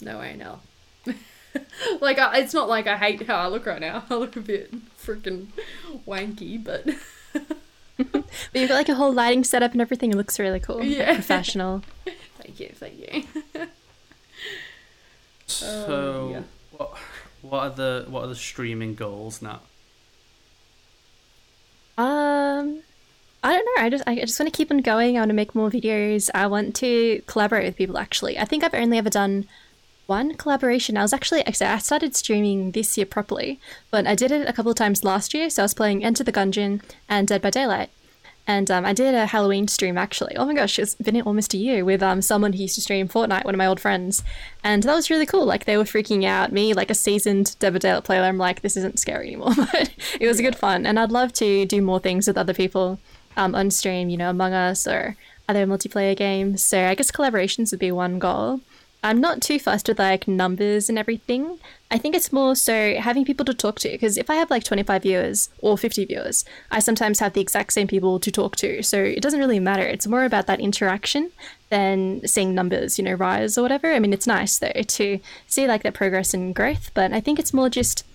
[0.00, 0.60] No way in hell.
[2.00, 4.04] like, I, it's not like I hate how I look right now.
[4.10, 5.46] I look a bit freaking
[6.06, 6.86] wanky, but
[7.96, 8.26] But
[8.60, 10.10] you've got like a whole lighting setup and everything.
[10.10, 10.78] It looks really cool.
[10.78, 11.14] like, Yeah.
[11.14, 11.82] professional.
[12.38, 13.66] thank you, thank you.
[15.46, 16.42] So, yeah.
[16.76, 16.96] what
[17.42, 19.60] what are the what are the streaming goals now?
[21.96, 22.80] Um,
[23.42, 23.84] I don't know.
[23.84, 25.16] I just I just want to keep on going.
[25.16, 26.30] I want to make more videos.
[26.34, 27.98] I want to collaborate with people.
[27.98, 29.46] Actually, I think I've only ever done
[30.06, 30.96] one collaboration.
[30.96, 33.58] I was actually actually I started streaming this year properly,
[33.90, 35.50] but I did it a couple of times last year.
[35.50, 37.90] So I was playing Enter the Gungeon and Dead by Daylight.
[38.46, 40.36] And um, I did a Halloween stream actually.
[40.36, 43.08] Oh my gosh, it's been almost a year with um, someone who used to stream
[43.08, 44.22] Fortnite, one of my old friends.
[44.62, 45.46] And that was really cool.
[45.46, 46.52] Like they were freaking out.
[46.52, 49.54] Me, like a seasoned Dead by Daylight player, I'm like, this isn't scary anymore.
[49.72, 50.84] but it was good fun.
[50.84, 52.98] And I'd love to do more things with other people
[53.36, 55.16] um, on stream, you know, Among Us or
[55.48, 56.62] other multiplayer games.
[56.62, 58.60] So I guess collaborations would be one goal.
[59.04, 61.58] I'm not too fussed with like numbers and everything.
[61.90, 64.64] I think it's more so having people to talk to because if I have like
[64.64, 68.82] 25 viewers or 50 viewers, I sometimes have the exact same people to talk to.
[68.82, 69.82] So it doesn't really matter.
[69.82, 71.32] It's more about that interaction
[71.68, 73.92] than seeing numbers, you know, rise or whatever.
[73.92, 77.38] I mean, it's nice though to see like that progress and growth, but I think
[77.38, 78.06] it's more just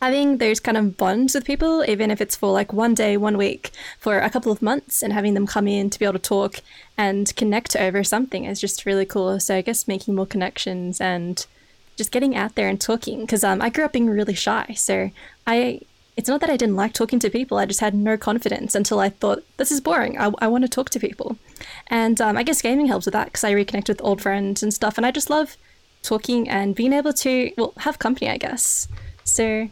[0.00, 3.38] having those kind of bonds with people, even if it's for like one day, one
[3.38, 6.18] week, for a couple of months, and having them come in to be able to
[6.18, 6.56] talk
[6.96, 9.40] and connect over something is just really cool.
[9.40, 11.46] So I guess making more connections and
[11.96, 14.74] just getting out there and talking because um, I grew up being really shy.
[14.76, 15.10] So
[15.46, 15.80] I,
[16.16, 17.58] it's not that I didn't like talking to people.
[17.58, 20.18] I just had no confidence until I thought this is boring.
[20.18, 21.38] I, I want to talk to people,
[21.88, 24.72] and um, I guess gaming helps with that because I reconnect with old friends and
[24.72, 25.56] stuff, and I just love
[26.02, 28.30] talking and being able to well have company.
[28.30, 28.88] I guess
[29.24, 29.70] so.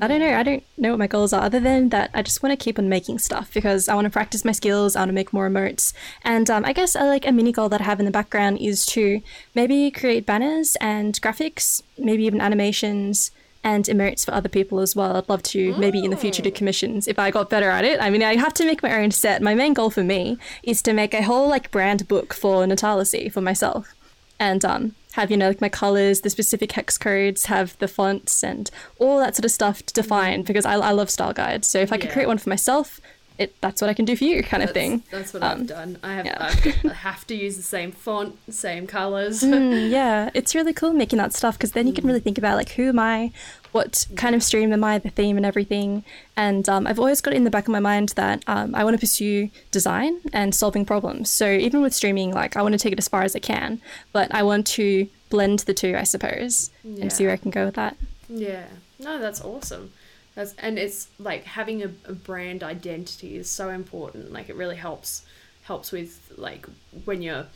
[0.00, 0.34] I don't know.
[0.34, 2.78] I don't know what my goals are other than that I just want to keep
[2.78, 4.94] on making stuff because I want to practice my skills.
[4.94, 5.94] I want to make more emotes.
[6.22, 8.58] And um, I guess uh, like a mini goal that I have in the background
[8.60, 9.22] is to
[9.54, 13.30] maybe create banners and graphics, maybe even animations
[13.64, 15.16] and emotes for other people as well.
[15.16, 17.98] I'd love to maybe in the future do commissions if I got better at it.
[18.00, 19.40] I mean, I have to make my own set.
[19.42, 23.32] My main goal for me is to make a whole like brand book for Natalisea
[23.32, 23.94] for myself
[24.38, 28.42] and um, have you know like my colors, the specific hex codes, have the fonts
[28.44, 30.02] and all that sort of stuff to mm-hmm.
[30.02, 31.66] define because I, I love style guides.
[31.66, 32.12] So if I could Yeah.
[32.14, 33.00] create one for myself,
[33.38, 35.02] it that's what I can do for you, kind of That's, thing.
[35.10, 35.98] that's what Um, I've done.
[36.02, 36.36] I have yeah.
[36.40, 39.42] I've, I have to use the same font, same colors.
[39.42, 42.56] Mm, yeah, it's really cool making that stuff because then you can really think about
[42.56, 43.30] like who am I,
[43.72, 46.04] what kind of stream am I, the theme and everything.
[46.36, 48.84] And um, I've always got it in the back of my mind that um, I
[48.84, 51.30] want to pursue design and solving problems.
[51.30, 53.80] So even with streaming, like I want to take it as far as I can,
[54.12, 57.66] but I want to blend the two, I suppose, and see where I can go
[57.66, 57.96] with that.
[58.28, 58.64] Yeah.
[58.98, 59.92] No, that's awesome.
[60.38, 64.32] That's and it's like having a, a brand identity is so important.
[64.32, 65.26] Like it really helps
[65.64, 66.64] helps with like
[67.04, 67.46] when you're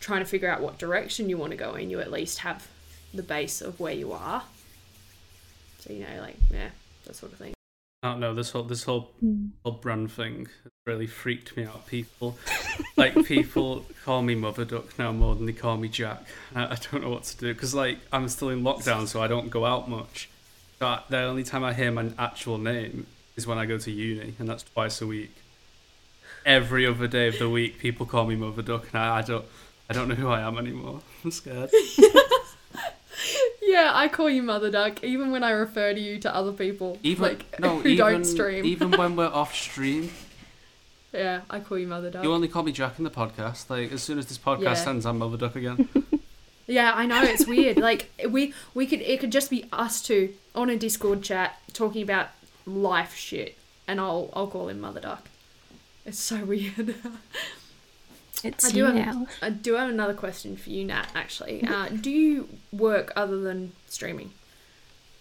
[0.00, 2.68] trying to figure out what direction you want to go in, you at least have
[3.12, 4.44] the base of where you are.
[5.80, 6.70] So you know, like yeah,
[7.04, 7.52] that sort of thing.
[8.02, 9.48] I don't know this whole this whole Hmm.
[9.62, 11.86] whole brand thing has really freaked me out.
[11.86, 12.38] People
[12.96, 16.24] like people call me Mother Duck now more than they call me Jack.
[16.54, 19.26] I, I don't know what to do because like I'm still in lockdown, so I
[19.26, 20.30] don't go out much.
[20.82, 24.34] But the only time I hear my actual name is when I go to uni,
[24.40, 25.30] and that's twice a week.
[26.44, 29.44] Every other day of the week, people call me Mother Duck, and I, I don't
[29.88, 31.00] I don't know who I am anymore.
[31.24, 31.70] I'm scared.
[33.64, 36.98] Yeah, I call you Mother Duck even when I refer to you to other people
[37.02, 38.64] Even like no, who even don't stream.
[38.66, 40.10] even when we're off stream,
[41.12, 42.22] yeah, I call you Mother Duck.
[42.24, 43.70] you only call me Jack in the podcast.
[43.70, 44.90] Like as soon as this podcast Yeah.
[44.90, 45.88] ends, I'm Mother Duck again.
[46.66, 47.76] Yeah, I know it's weird.
[47.90, 52.02] like we we could it could just be us two on a Discord chat talking
[52.02, 52.28] about
[52.66, 53.56] life shit,
[53.88, 55.28] and I'll I'll call him Mother Duck.
[56.04, 56.94] It's so weird.
[58.44, 59.26] It's I do have now.
[59.40, 61.06] I do have another question for you, Nat.
[61.14, 64.32] Actually, uh, do you work other than streaming?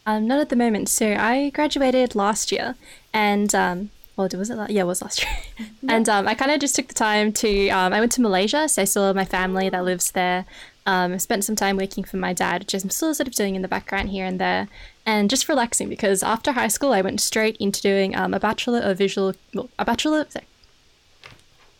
[0.06, 0.89] Um, not at the moment.
[0.89, 2.75] So I graduated last year,
[3.13, 4.56] and um, well, was it?
[4.56, 5.21] la- Yeah, it was last
[5.60, 5.67] year.
[5.88, 7.69] and um, I kind of just took the time to.
[7.69, 10.45] Um, I went to Malaysia, so I saw my family that lives there.
[10.85, 13.55] Um, I spent some time working for my dad, which I'm still sort of doing
[13.55, 14.67] in the background here and there,
[15.05, 18.79] and just relaxing because after high school I went straight into doing um, a bachelor
[18.79, 20.25] of visual, well, a bachelor.
[20.29, 20.45] Sorry.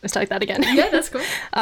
[0.02, 0.62] Let's start like that again.
[0.76, 1.22] Yeah, that's cool.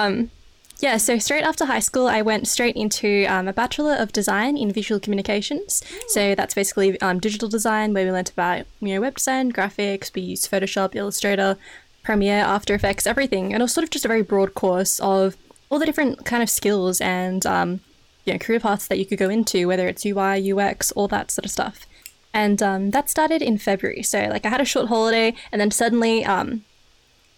[0.81, 4.57] Yeah, so straight after high school, I went straight into um, a Bachelor of Design
[4.57, 5.83] in Visual Communications.
[6.09, 10.15] So that's basically um, digital design, where we learnt about you know web design, graphics.
[10.15, 11.59] We used Photoshop, Illustrator,
[12.03, 15.37] Premiere, After Effects, everything, and it was sort of just a very broad course of
[15.71, 17.81] all the different kind of skills and um,
[18.25, 21.31] you know career paths that you could go into, whether it's UI, UX, all that
[21.31, 21.87] sort of stuff.
[22.33, 24.03] And um, that started in February.
[24.03, 26.65] So like I had a short holiday, and then suddenly um,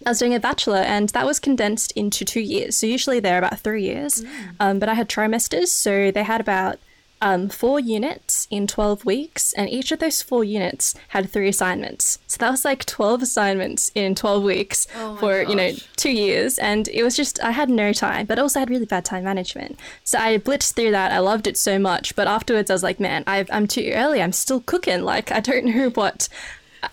[0.04, 2.76] I was doing a bachelor, and that was condensed into two years.
[2.76, 4.24] So usually they're about three years,
[4.58, 6.78] um, but I had trimesters, so they had about
[7.22, 12.18] um, four units in 12 weeks, and each of those four units had three assignments.
[12.26, 16.58] So that was like 12 assignments in 12 weeks Oh for, you know, two years.
[16.58, 19.78] And it was just, I had no time, but also had really bad time management.
[20.02, 21.12] So I blitzed through that.
[21.12, 22.16] I loved it so much.
[22.16, 24.20] But afterwards, I was like, man, I've, I'm too early.
[24.20, 25.02] I'm still cooking.
[25.02, 26.28] Like, I don't know what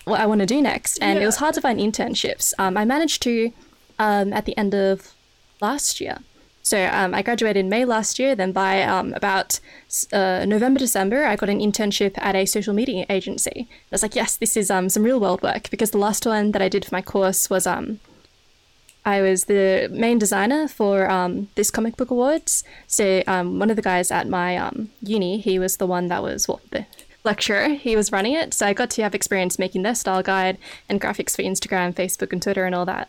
[0.04, 0.98] what I want to do next.
[1.02, 2.54] And it was hard to find internships.
[2.60, 3.52] Um, I managed to
[3.98, 5.12] um, at the end of
[5.60, 6.18] last year.
[6.70, 8.36] So um, I graduated in May last year.
[8.36, 9.58] Then by um, about
[10.12, 13.66] uh, November, December, I got an internship at a social media agency.
[13.68, 16.52] I was like, yes, this is um, some real world work because the last one
[16.52, 17.98] that I did for my course was um,
[19.04, 22.62] I was the main designer for um, this comic book awards.
[22.86, 26.22] So um, one of the guys at my um, uni, he was the one that
[26.22, 26.86] was well, the
[27.24, 27.70] lecturer.
[27.70, 30.56] He was running it, so I got to have experience making their style guide
[30.88, 33.08] and graphics for Instagram, Facebook, and Twitter, and all that.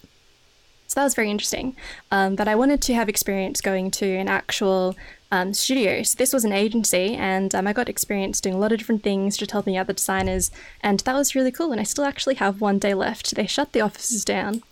[0.91, 1.73] So that was very interesting.
[2.11, 4.97] Um, but I wanted to have experience going to an actual
[5.31, 6.03] um, studio.
[6.03, 9.01] So this was an agency, and um, I got experience doing a lot of different
[9.01, 10.51] things, just helping out the designers,
[10.81, 11.71] and that was really cool.
[11.71, 13.33] And I still actually have one day left.
[13.35, 14.63] They shut the offices down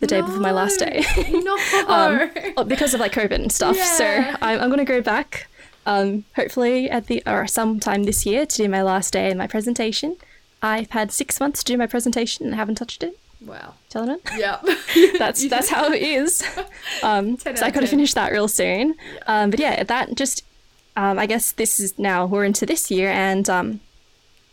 [0.00, 1.04] the day before my last day.
[1.30, 1.58] no.
[2.56, 3.76] um, because of like COVID and stuff.
[3.76, 5.48] So I'm, I'm going to go back,
[5.84, 9.46] um, hopefully at the or sometime this year to do my last day and my
[9.46, 10.16] presentation.
[10.62, 13.18] I've had six months to do my presentation and I haven't touched it.
[13.44, 13.74] Wow.
[13.88, 14.22] Telling it.
[14.36, 14.60] Yeah.
[15.18, 16.42] That's that's how it is.
[17.02, 18.94] Um, so I got to finish that real soon.
[19.26, 20.44] Um, but yeah, that just
[20.96, 23.80] um, I guess this is now we're into this year, and um,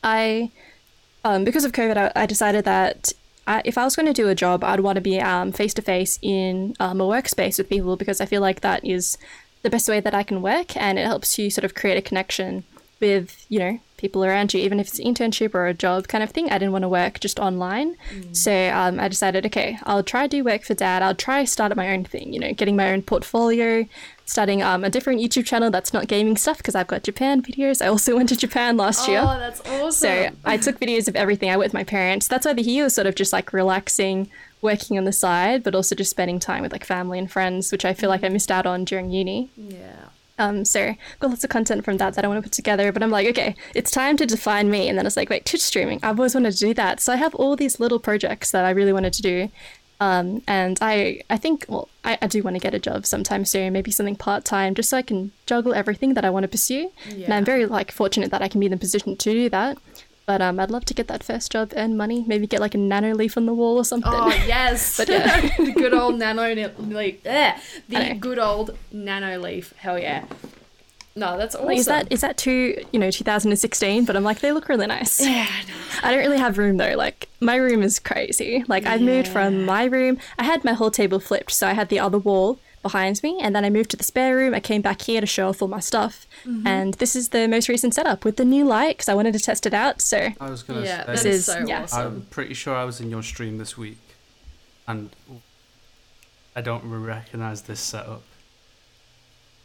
[0.03, 0.51] I
[1.23, 3.13] um, because of COVID, I, I decided that
[3.47, 5.19] I, if I was going to do a job, I'd want to be
[5.53, 9.17] face to face in um, a workspace with people because I feel like that is
[9.63, 12.01] the best way that I can work, and it helps you sort of create a
[12.01, 12.63] connection
[12.99, 16.23] with you know people around you, even if it's an internship or a job kind
[16.23, 16.49] of thing.
[16.49, 17.95] I didn't want to work just online,
[18.33, 21.01] so um, I decided, okay, I'll try do work for dad.
[21.01, 23.85] I'll try start up my own thing, you know, getting my own portfolio,
[24.25, 27.81] starting um, a different YouTube channel that's not gaming stuff because I've got Japan videos.
[27.81, 29.21] I also went to Japan last year.
[29.23, 29.91] Oh, that's awesome.
[29.91, 31.49] So I took videos of everything.
[31.49, 32.27] I went with my parents.
[32.27, 34.29] That's why the year was sort of just like relaxing,
[34.61, 37.85] working on the side, but also just spending time with like family and friends, which
[37.85, 39.49] I feel like I missed out on during uni.
[39.55, 40.09] yeah.
[40.37, 42.91] Um, so got lots of content from that that I want to put together.
[42.91, 44.89] But I'm like, okay, it's time to define me.
[44.89, 45.99] And then it's like, wait, Twitch streaming.
[46.03, 46.99] I've always wanted to do that.
[46.99, 49.49] So I have all these little projects that I really wanted to do.
[50.01, 53.45] Um, and I, I think, well, I, I do want to get a job sometime
[53.45, 56.49] soon, maybe something part time, just so I can juggle everything that I want to
[56.49, 56.91] pursue.
[57.23, 59.77] And I'm very like fortunate that I can be in the position to do that.
[60.25, 62.79] But um, I'd love to get that first job, earn money, maybe get like a
[62.79, 64.11] Nanoleaf on the wall or something.
[64.11, 65.39] Oh yes, But yeah.
[65.57, 67.19] the good old nano leaf.
[67.23, 69.73] Yeah, the good old Nanoleaf.
[69.73, 70.25] Hell yeah.
[71.17, 71.67] No, that's awesome.
[71.67, 74.03] Like, is that is that too you know 2016?
[74.03, 75.21] But I'm like they look really nice.
[75.21, 75.47] Yeah,
[76.03, 76.95] I don't really have room though.
[76.95, 78.65] Like my room is crazy.
[78.67, 80.17] Like I've moved from my room.
[80.37, 82.59] I had my whole table flipped, so I had the other wall
[82.89, 84.53] behind me, and then I moved to the spare room.
[84.53, 86.67] I came back here to show off all my stuff, Mm-hmm.
[86.67, 89.39] and this is the most recent setup with the new light because I wanted to
[89.39, 89.99] test it out.
[90.01, 91.11] So I was gonna yeah, say.
[91.11, 91.87] This is is- so yeah.
[91.91, 93.97] I'm pretty sure I was in your stream this week,
[94.87, 95.09] and
[96.55, 98.21] I don't recognize this setup.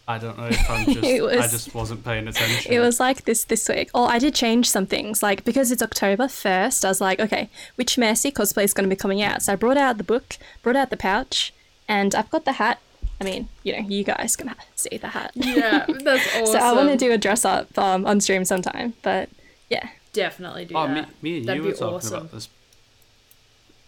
[0.09, 1.05] I don't know if I'm just.
[1.05, 2.73] It I just wasn't paying attention.
[2.77, 3.91] it was like this this week.
[3.95, 5.23] Oh, I did change some things.
[5.23, 8.95] Like because it's October first, I was like, okay, which Mercy cosplay is going to
[8.97, 9.43] be coming out?
[9.43, 11.53] So I brought out the book, brought out the pouch,
[11.87, 12.81] and I've got the hat.
[13.21, 15.33] I mean, you know, you guys can ha- see the hat.
[15.35, 16.47] yeah, that's awesome.
[16.47, 19.29] So I want to do a dress up um, on stream sometime, but
[19.69, 19.89] yeah.
[20.13, 21.09] definitely do Oh, that.
[21.23, 22.15] me, me and That'd you were talking awesome.
[22.19, 22.49] about this.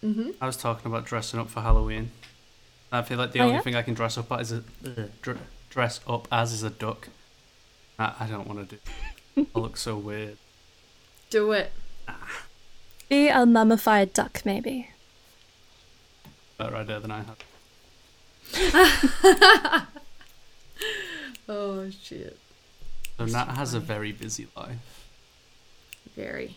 [0.03, 0.31] Mm-hmm.
[0.41, 2.11] I was talking about dressing up for Halloween.
[2.91, 3.61] I feel like the Oh, only yeah?
[3.61, 6.69] thing I can dress up as is a uh, dr- dress up as is a
[6.69, 7.07] duck.
[7.97, 9.47] I, I don't want to do.
[9.55, 10.37] I look so weird.
[11.31, 11.71] Do it.
[13.09, 14.89] Be a mummified duck, maybe.
[16.57, 17.35] Better idea than I had.
[21.47, 22.37] Oh shit.
[23.17, 25.05] So That's Nat has a very busy life.
[26.15, 26.55] Very.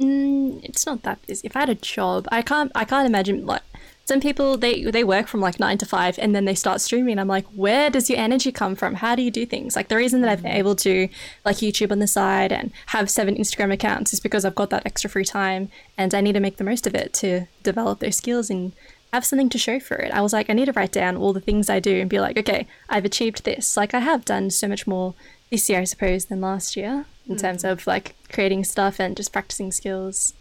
[0.00, 1.46] Mm, it's not that busy.
[1.46, 2.72] If I had a job, I can't.
[2.74, 3.62] I can't imagine like
[4.04, 7.18] some people they they work from like nine to five and then they start streaming.
[7.18, 8.94] I'm like, where does your energy come from?
[8.94, 9.76] How do you do things?
[9.76, 11.08] Like the reason that I've been able to
[11.44, 14.86] like YouTube on the side and have seven Instagram accounts is because I've got that
[14.86, 18.16] extra free time and I need to make the most of it to develop those
[18.16, 18.72] skills and
[19.12, 20.10] have something to show for it.
[20.12, 22.18] I was like, I need to write down all the things I do and be
[22.18, 23.76] like, okay, I've achieved this.
[23.76, 25.14] Like I have done so much more
[25.50, 27.70] this year, I suppose, than last year in terms mm.
[27.70, 30.32] of like creating stuff and just practicing skills.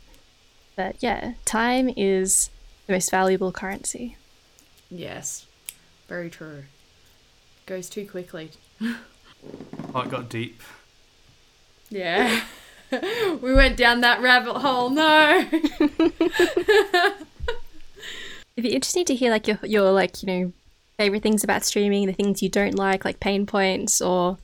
[0.78, 2.50] But yeah, time is
[2.88, 4.16] the most valuable currency.
[4.90, 5.46] Yes.
[6.08, 6.64] Very true.
[7.66, 8.52] Goes too quickly.
[9.96, 10.62] Oh, it got deep.
[11.90, 12.44] Yeah.
[13.42, 14.92] we went down that rabbit hole.
[14.92, 15.50] No.
[18.62, 20.54] It'd be interesting to hear like your your like you know
[20.96, 24.38] favorite things about streaming, the things you don't like, like pain points or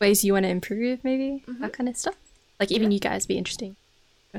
[0.00, 1.60] ways you want to improve, maybe mm-hmm.
[1.60, 2.14] that kind of stuff.
[2.60, 3.74] Like even you guys be interesting.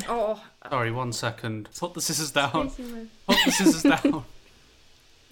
[0.07, 0.41] Oh.
[0.69, 1.67] Sorry, one second.
[1.77, 2.51] Put the scissors down.
[2.53, 4.23] Don't Put the scissors down.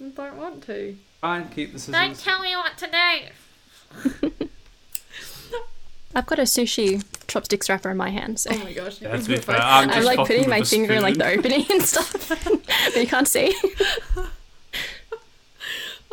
[0.04, 0.96] I don't want to.
[1.22, 1.94] Fine, keep the scissors.
[1.94, 2.90] Don't tell me what to
[4.30, 4.48] do.
[6.14, 9.00] I've got a sushi chopsticks wrapper in my hand, so Oh my gosh.
[9.00, 11.16] Yeah, to you've be got fair, I'm I'm like putting my the finger in like
[11.16, 12.28] the opening and stuff.
[12.48, 13.54] but you can't see.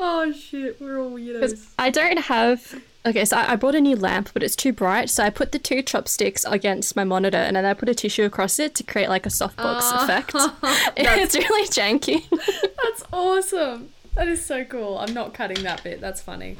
[0.03, 1.67] Oh shit, we're all weirdos.
[1.77, 2.81] I don't have.
[3.05, 5.11] Okay, so I, I bought a new lamp, but it's too bright.
[5.11, 8.23] So I put the two chopsticks against my monitor, and then I put a tissue
[8.23, 10.03] across it to create like a softbox Ah.
[10.03, 10.31] effect.
[10.97, 12.27] it's really janky.
[12.31, 13.89] That's awesome.
[14.15, 14.97] That is so cool.
[14.97, 16.01] I'm not cutting that bit.
[16.01, 16.57] That's funny.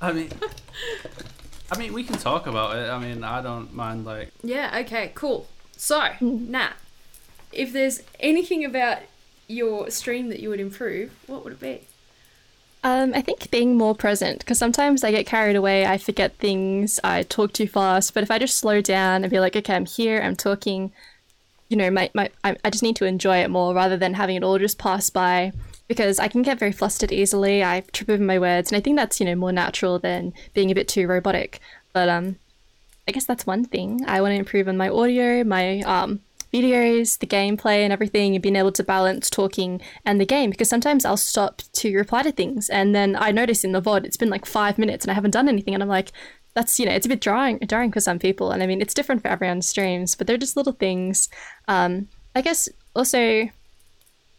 [0.00, 0.30] I mean,
[1.70, 2.90] I mean, we can talk about it.
[2.90, 4.04] I mean, I don't mind.
[4.04, 5.48] Like, Yeah, okay, cool.
[5.76, 6.74] So, Nat,
[7.52, 8.98] if there's anything about
[9.48, 11.82] your stream that you would improve, what would it be?
[12.84, 15.86] Um, I think being more present because sometimes I get carried away.
[15.86, 17.00] I forget things.
[17.02, 18.14] I talk too fast.
[18.14, 20.20] But if I just slow down and be like, okay, I'm here.
[20.22, 20.92] I'm talking.
[21.68, 24.36] You know, my, my I, I just need to enjoy it more rather than having
[24.36, 25.52] it all just pass by.
[25.88, 27.62] Because I can get very flustered easily.
[27.62, 30.70] I trip over my words, and I think that's you know more natural than being
[30.70, 31.60] a bit too robotic.
[31.92, 32.36] But um,
[33.08, 34.00] I guess that's one thing.
[34.06, 36.20] I want to improve on my audio, my um,
[36.52, 40.50] videos, the gameplay, and everything, and being able to balance talking and the game.
[40.50, 44.04] Because sometimes I'll stop to reply to things, and then I notice in the VOD
[44.04, 46.10] it's been like five minutes and I haven't done anything, and I'm like,
[46.54, 48.94] that's you know, it's a bit drying, drying for some people, and I mean, it's
[48.94, 51.28] different for everyone's streams, but they're just little things.
[51.68, 53.48] Um, I guess also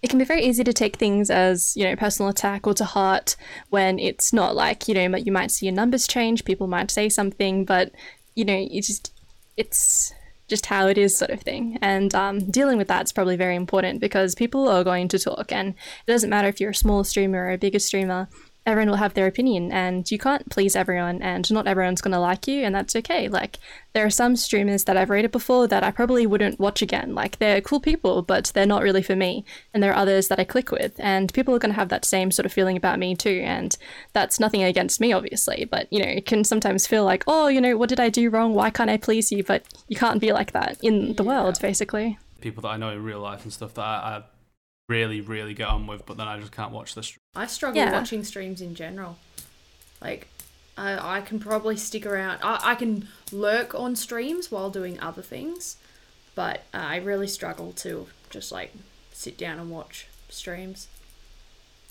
[0.07, 2.85] it can be very easy to take things as you know personal attack or to
[2.85, 3.35] heart
[3.71, 7.09] when it's not like you know you might see your numbers change people might say
[7.09, 7.91] something but
[8.33, 9.11] you know you just
[9.57, 10.13] it's
[10.47, 11.77] just how it is sort of thing.
[11.81, 15.69] And um, dealing with that's probably very important because people are going to talk and
[15.69, 18.29] it doesn't matter if you're a small streamer or a bigger streamer
[18.67, 22.19] everyone will have their opinion and you can't please everyone and not everyone's going to
[22.19, 23.29] like you and that's okay.
[23.29, 23.59] Like
[23.93, 27.15] there are some streamers that i've rated before that i probably wouldn't watch again.
[27.15, 30.39] Like they're cool people but they're not really for me and there are others that
[30.39, 32.99] i click with and people are going to have that same sort of feeling about
[32.99, 33.77] me too and
[34.11, 37.61] that's nothing against me obviously but you know it can sometimes feel like oh you
[37.61, 38.53] know what did i do wrong?
[38.53, 39.43] Why can't i please you?
[39.43, 42.19] But you can't be like that in the world basically.
[42.41, 44.23] People that I know in real life and stuff that I, I
[44.87, 47.19] really, really get on with, but then I just can't watch the stream.
[47.35, 47.91] I struggle Yeah.
[47.91, 49.17] watching streams in general.
[50.01, 50.27] Like,
[50.77, 52.39] I, I can probably stick around.
[52.43, 55.77] I, I can lurk on streams while doing other things,
[56.35, 58.73] but uh, I really struggle to just like
[59.11, 60.87] sit down and watch streams.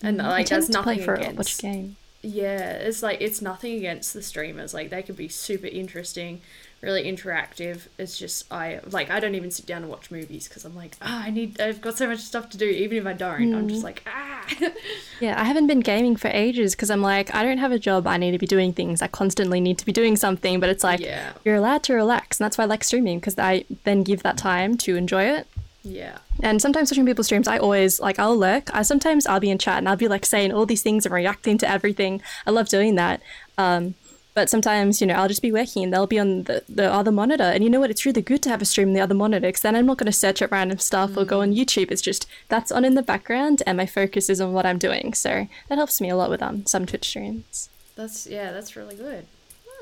[0.03, 1.39] And Mm, I like, tend that's to play nothing for a against.
[1.39, 4.73] watch game Yeah, it's like it's nothing against the streamers.
[4.73, 6.41] Like they could be super interesting,
[6.87, 7.89] really interactive.
[7.99, 10.97] It's just I like I don't even sit down and watch movies because I'm like
[11.03, 12.65] ah I need I've got so much stuff to do.
[12.67, 14.47] Even if I don't, I'm just like ah.
[15.21, 18.07] Yeah, I haven't been gaming for ages because I'm like, I don't have a job.
[18.07, 19.03] I need to be doing things.
[19.03, 20.61] I constantly need to be doing something.
[20.61, 21.33] But it's like, Yeah.
[21.45, 22.39] you're allowed to relax.
[22.39, 25.47] And that's why I like streaming because I then give that time to enjoy it.
[25.83, 26.19] yeah.
[26.43, 28.69] And sometimes watching people's streams, I always, like, I'll lurk.
[28.75, 31.15] I Sometimes I'll be in chat and I'll be like saying all these things and
[31.15, 32.21] reacting to everything.
[32.47, 33.23] I love doing that.
[33.57, 33.95] Um,
[34.37, 37.11] but sometimes, you know, I'll just be working and they'll be on the, the other
[37.11, 37.45] monitor.
[37.45, 37.91] And you know what?
[37.91, 39.97] It's really good to have a stream on the other monitor because then I'm not
[39.97, 41.91] going to search up random stuff or go on YouTube.
[41.91, 45.15] It's just that's on in the background and my focus is on what I'm doing.
[45.15, 47.71] So that helps me a lot with um, some Twitch streams.
[47.95, 49.25] That's yeah, that's really good.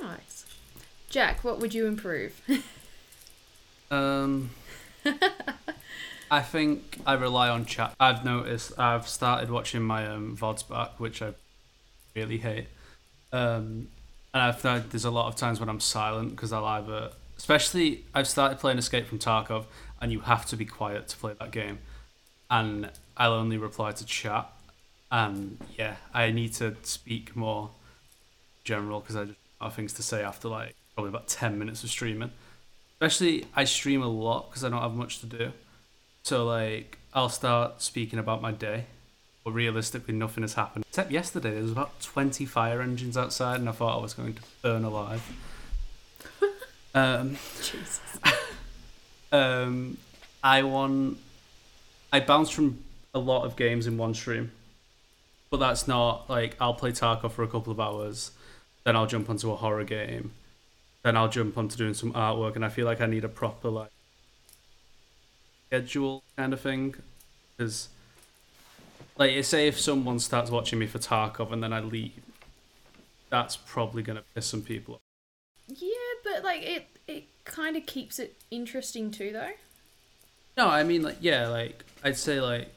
[0.00, 0.46] Nice.
[1.11, 2.40] Jack, what would you improve?
[3.90, 4.50] Um,
[6.30, 7.94] I think I rely on chat.
[8.00, 11.34] I've noticed I've started watching my um, VODs back, which I
[12.16, 12.66] really hate.
[13.30, 13.88] Um,
[14.35, 18.05] and I've found there's a lot of times when I'm silent because I'll either, especially
[18.12, 19.64] I've started playing Escape from Tarkov,
[20.01, 21.78] and you have to be quiet to play that game,
[22.51, 24.51] and I'll only reply to chat.
[25.11, 27.70] And yeah, I need to speak more
[28.64, 31.89] general because I just have things to say after like probably about ten minutes of
[31.89, 32.32] streaming
[33.05, 35.53] especially I stream a lot because I don't have much to do.
[36.22, 38.87] So like I'll start speaking about my day,
[39.45, 40.84] but realistically nothing has happened.
[40.88, 44.34] Except yesterday there was about twenty fire engines outside, and I thought I was going
[44.34, 45.22] to burn alive.
[46.95, 48.01] um, Jesus.
[49.32, 49.99] um,
[50.42, 51.18] I won.
[52.12, 52.82] I bounced from
[53.12, 54.51] a lot of games in one stream,
[55.51, 58.32] but that's not like I'll play Tarkov for a couple of hours,
[58.84, 60.32] then I'll jump onto a horror game,
[61.03, 63.68] then I'll jump onto doing some artwork, and I feel like I need a proper
[63.68, 63.90] like
[65.68, 66.95] schedule kind of thing,
[67.57, 67.88] because
[69.16, 72.12] like say if someone starts watching me for Tarkov and then I leave,
[73.30, 75.00] that's probably gonna piss some people off.
[75.68, 75.88] Yeah,
[76.24, 79.52] but like it it kind of keeps it interesting too though.
[80.56, 82.68] No, I mean like yeah, like I'd say like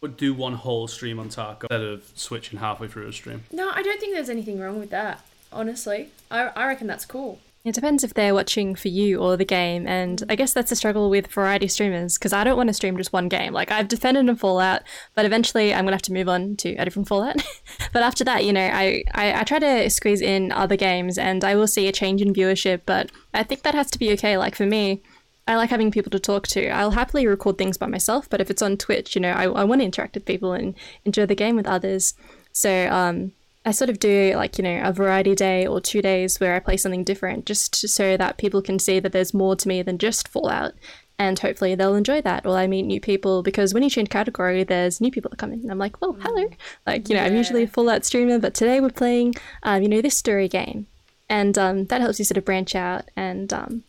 [0.00, 3.44] would do one whole stream on Tarkov instead of switching halfway through a stream.
[3.52, 5.20] No, I don't think there's anything wrong with that.
[5.52, 7.38] Honestly, I I reckon that's cool.
[7.64, 10.76] It depends if they're watching for you or the game, and I guess that's a
[10.76, 13.52] struggle with variety streamers because I don't want to stream just one game.
[13.52, 14.82] Like I've defended in Fallout,
[15.14, 17.36] but eventually I'm gonna have to move on to a different Fallout.
[17.92, 21.44] but after that, you know, I, I I try to squeeze in other games, and
[21.44, 22.80] I will see a change in viewership.
[22.84, 24.36] But I think that has to be okay.
[24.36, 25.00] Like for me,
[25.46, 26.68] I like having people to talk to.
[26.68, 29.64] I'll happily record things by myself, but if it's on Twitch, you know, I, I
[29.64, 32.14] want to interact with people and enjoy the game with others.
[32.52, 33.32] So um,
[33.64, 36.60] I sort of do like, you know, a variety day or two days where I
[36.60, 39.98] play something different just so that people can see that there's more to me than
[39.98, 40.72] just Fallout.
[41.18, 42.44] And hopefully they'll enjoy that.
[42.44, 45.52] Or I meet new people because when you change category, there's new people that come
[45.52, 45.60] in.
[45.60, 46.48] And I'm like, well, hello.
[46.86, 50.00] Like, you know, I'm usually a Fallout streamer, but today we're playing, um, you know,
[50.00, 50.88] this story game.
[51.28, 53.04] And um, that helps you sort of branch out.
[53.14, 53.84] And um,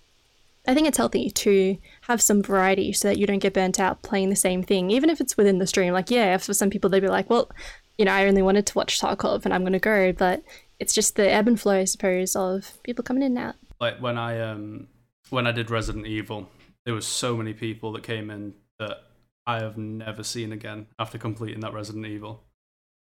[0.68, 4.04] I think it's healthy to have some variety so that you don't get burnt out
[4.04, 5.94] playing the same thing, even if it's within the stream.
[5.94, 7.50] Like, yeah, for some people, they'd be like, well,
[7.98, 10.12] you know, I only wanted to watch Tarkov and I'm going to go.
[10.12, 10.44] But
[10.80, 13.56] it's just the ebb and flow, I suppose, of people coming in and out.
[13.80, 14.88] Like when I um
[15.30, 16.50] when I did Resident Evil,
[16.86, 19.04] there was so many people that came in that
[19.46, 22.44] I have never seen again after completing that Resident Evil.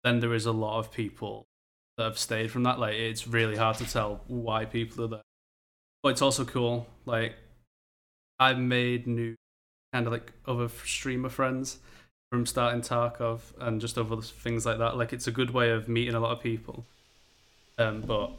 [0.04, 1.46] Then there is a lot of people
[1.96, 2.78] that have stayed from that.
[2.78, 5.22] Like it's really hard to tell why people are there.
[6.02, 6.86] But it's also cool.
[7.04, 7.34] Like
[8.38, 9.34] I've made new
[9.92, 11.78] kind of like other streamer friends
[12.30, 14.96] from starting Tarkov and just other things like that.
[14.96, 16.84] Like it's a good way of meeting a lot of people.
[17.78, 18.30] Um, but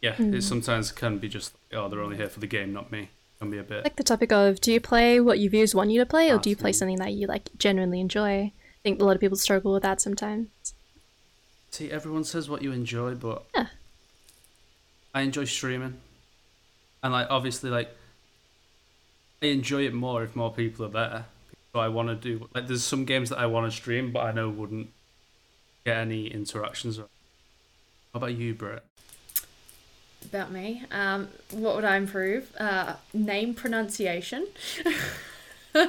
[0.00, 3.10] yeah, it sometimes can be just oh, they're only here for the game, not me.
[3.38, 3.82] Can be a bit.
[3.82, 6.38] like the topic of do you play what your viewers want you to play or
[6.38, 8.40] do you play something that you like genuinely enjoy?
[8.44, 8.52] I
[8.84, 10.48] think a lot of people struggle with that sometimes.
[11.70, 13.66] See, everyone says what you enjoy, but Yeah.
[15.14, 15.98] I enjoy streaming,
[17.02, 17.90] and like obviously, like
[19.42, 21.24] I enjoy it more if more people are there.
[21.74, 24.20] So I want to do like there's some games that I want to stream, but
[24.20, 24.90] I know wouldn't
[25.86, 26.98] get any interactions.
[26.98, 27.06] How
[28.12, 28.84] about you, Britt?
[30.26, 32.54] About me, um, what would I improve?
[32.60, 34.46] Uh, name pronunciation.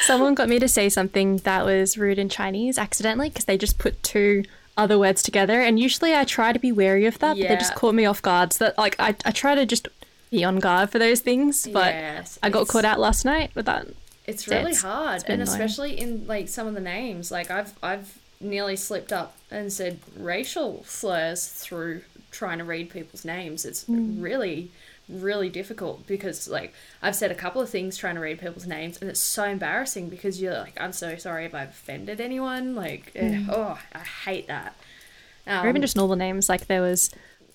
[0.00, 3.78] Someone got me to say something that was rude in Chinese accidentally because they just
[3.78, 4.42] put two
[4.78, 5.60] other words together.
[5.60, 8.22] And usually I try to be wary of that, but they just caught me off
[8.22, 8.54] guard.
[8.54, 9.86] So that, like, I, I try to just
[10.30, 13.66] be on guard for those things, but Yes, I got caught out last night with
[13.66, 13.86] that.
[14.26, 15.48] It's really it's- hard, it's and annoying.
[15.48, 17.30] especially in like some of the names.
[17.30, 23.24] Like I've I've nearly slipped up and said racial slurs through trying to read people's
[23.24, 23.64] names.
[23.64, 24.20] It's Hmm.
[24.20, 24.70] really
[25.08, 28.98] really difficult because like I've said a couple of things trying to read people's names,
[29.00, 32.74] and it's so embarrassing because you're like I'm so sorry if I've offended anyone.
[32.74, 34.76] Like eh, oh I hate that.
[35.46, 36.50] Um, or even just normal names.
[36.50, 37.10] Like there was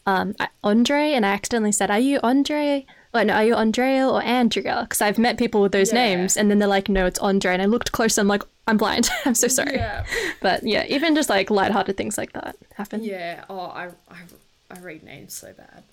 [0.05, 4.23] um, Andre, and I accidentally said, "Are you Andre?" Like, no, are you Andrea or
[4.23, 4.79] Andrea?
[4.83, 6.03] Because I've met people with those Yeah.
[6.03, 8.21] names, and then they're like, "No, it's Andre." And I looked closer.
[8.21, 9.09] I'm like, "I'm blind.
[9.25, 10.03] I'm so sorry." yeah
[10.41, 13.03] But yeah, even just like lighthearted things like that happen.
[13.03, 14.17] yeah oh I I
[14.71, 15.83] I read names so bad.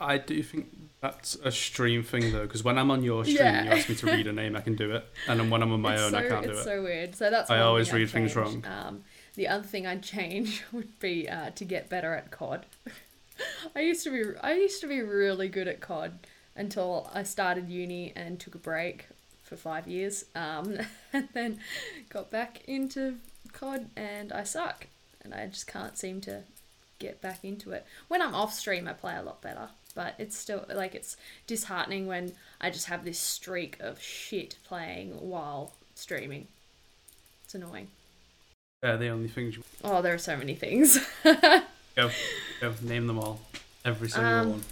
[0.00, 0.68] I do think
[1.00, 3.64] that's a stream thing though, because when I'm on your stream, Yeah.
[3.64, 5.72] you ask me to read a name, I can do it, and then when I'm
[5.72, 6.64] on my it's own, so, I can't do it's it.
[6.64, 7.16] so weird.
[7.16, 8.64] So that's I always thing I'd read things wrong.
[8.66, 9.04] Um,
[9.40, 12.66] the other thing I'd change would be uh, to get better at COD.
[13.74, 16.12] I used to be I used to be really good at COD
[16.54, 19.06] until I started uni and took a break
[19.42, 20.76] for five years, um,
[21.14, 21.58] and then
[22.10, 23.16] got back into
[23.54, 24.88] COD and I suck,
[25.24, 26.42] and I just can't seem to
[26.98, 27.86] get back into it.
[28.08, 31.16] When I'm off stream, I play a lot better, but it's still like it's
[31.46, 36.46] disheartening when I just have this streak of shit playing while streaming.
[37.44, 37.88] It's annoying.
[38.82, 39.56] They're the only things.
[39.56, 39.64] You...
[39.84, 40.98] Oh, there are so many things.
[41.96, 42.08] Go,
[42.60, 43.40] go, name them all,
[43.84, 44.64] every single Um, one.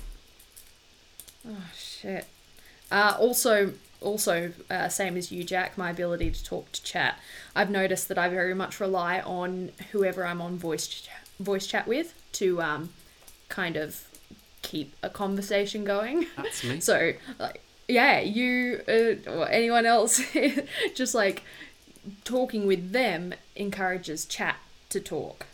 [1.49, 2.27] oh shit.
[2.93, 5.77] Uh, also, also, uh, same as you, Jack.
[5.77, 7.19] My ability to talk to chat.
[7.57, 11.09] I've noticed that I very much rely on whoever I'm on voice ch-
[11.41, 12.91] voice chat with to um,
[13.49, 14.07] kind of
[14.63, 16.27] keep a conversation going.
[16.37, 16.81] That's me.
[16.81, 20.23] So, like, yeah, you uh, or anyone else,
[20.95, 21.43] just like
[22.25, 24.57] talking with them encourages chat
[24.91, 25.47] to talk,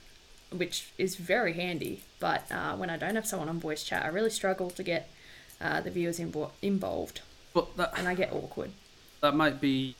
[0.50, 2.02] which is very handy.
[2.20, 5.11] But uh, when I don't have someone on voice chat, I really struggle to get
[5.61, 7.20] uh, the viewers invo- involved,
[7.52, 8.70] But that and I get awkward.
[9.20, 9.96] that might be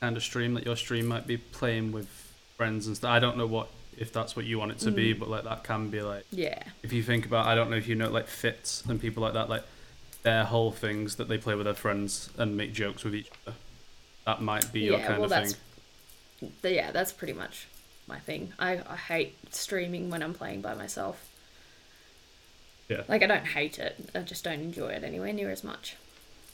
[0.00, 2.08] kind of stream that your stream might be playing with
[2.56, 3.10] friends and stuff.
[3.10, 5.18] I don't know what if that's what you want it to be, Mm.
[5.18, 7.88] but like that can be like Yeah, if you think about I don't know if
[7.88, 9.64] you know like Fitz and people like that, like
[10.22, 13.56] their whole things that they play with their friends and make jokes with each other.
[14.26, 15.56] That might be your kind well, of thing.
[16.62, 17.66] But yeah, that's pretty much
[18.06, 18.52] my thing.
[18.58, 21.24] I, I hate streaming when I'm playing by myself.
[22.88, 23.02] Yeah.
[23.08, 25.96] Like I don't hate it, I just don't enjoy it anywhere near as much.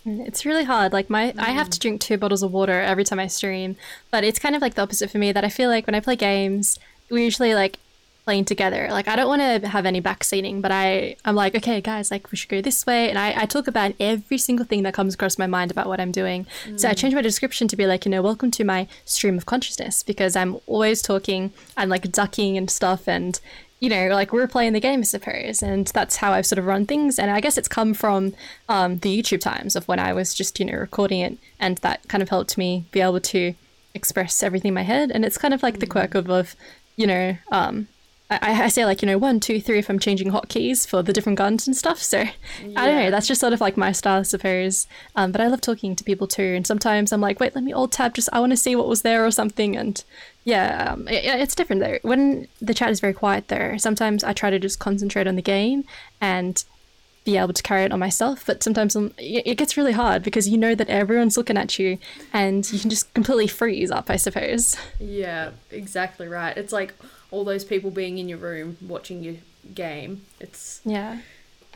[0.04, 0.92] Mm, It's really hard.
[0.92, 3.76] Like my, I have to drink two bottles of water every time I stream,
[4.10, 5.30] but it's kind of like the opposite for me.
[5.32, 6.78] That I feel like when I play games,
[7.10, 7.78] we usually like
[8.24, 8.88] playing together.
[8.90, 12.30] Like I don't want to have any backseating, but I, I'm like, okay, guys, like
[12.30, 15.14] we should go this way, and I, I talk about every single thing that comes
[15.14, 16.46] across my mind about what I'm doing.
[16.76, 19.46] So I change my description to be like, you know, welcome to my stream of
[19.46, 23.38] consciousness because I'm always talking, I'm like ducking and stuff, and
[23.80, 26.64] you know, like we're playing the game, I suppose, and that's how I've sort of
[26.64, 27.18] run things.
[27.18, 28.32] And I guess it's come from
[28.68, 32.08] um, the YouTube times of when I was just, you know, recording it, and that
[32.08, 33.54] kind of helped me be able to
[33.92, 35.10] express everything in my head.
[35.12, 36.56] And it's kind of like the quirk of, of
[36.96, 37.88] you know, um,
[38.30, 41.12] I, I say like, you know, one, two, three if I'm changing hotkeys for the
[41.12, 41.98] different guns and stuff.
[41.98, 44.86] So I don't know, that's just sort of like my style, I suppose.
[45.14, 46.54] Um, but I love talking to people too.
[46.56, 48.88] And sometimes I'm like, wait, let me alt tab, just I want to see what
[48.88, 49.76] was there or something.
[49.76, 50.02] And
[50.44, 51.98] yeah, um, it, it's different though.
[52.02, 55.42] When the chat is very quiet though, sometimes I try to just concentrate on the
[55.42, 55.84] game
[56.20, 56.64] and
[57.24, 58.44] be able to carry it on myself.
[58.46, 61.98] But sometimes it it gets really hard because you know that everyone's looking at you
[62.32, 64.76] and you can just completely freeze up, I suppose.
[64.98, 66.56] Yeah, exactly right.
[66.56, 66.94] It's like
[67.34, 69.34] all those people being in your room watching your
[69.74, 70.22] game.
[70.40, 71.18] It's Yeah.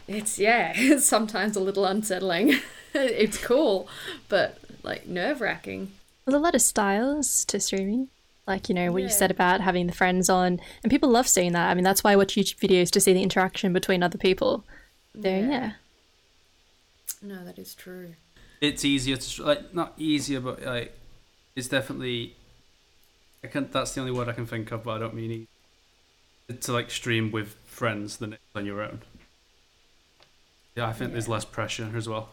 [0.06, 2.54] it's yeah, it's sometimes a little unsettling.
[2.94, 3.88] it's cool,
[4.28, 5.92] but like nerve wracking.
[6.24, 8.08] There's a lot of styles to streaming.
[8.46, 10.58] Like, you know, what you said about having the friends on.
[10.82, 11.68] And people love seeing that.
[11.68, 14.64] I mean, that's why I watch YouTube videos to see the interaction between other people.
[15.22, 15.72] So, yeah.
[17.20, 18.14] No, that is true.
[18.62, 20.98] It's easier to like not easier, but like
[21.56, 22.36] it's definitely.
[23.44, 23.70] I can't.
[23.72, 25.30] That's the only word I can think of, but I don't mean
[26.50, 26.60] easy.
[26.60, 29.02] to like stream with friends than on your own.
[30.74, 32.30] Yeah, I think there's less pressure as well.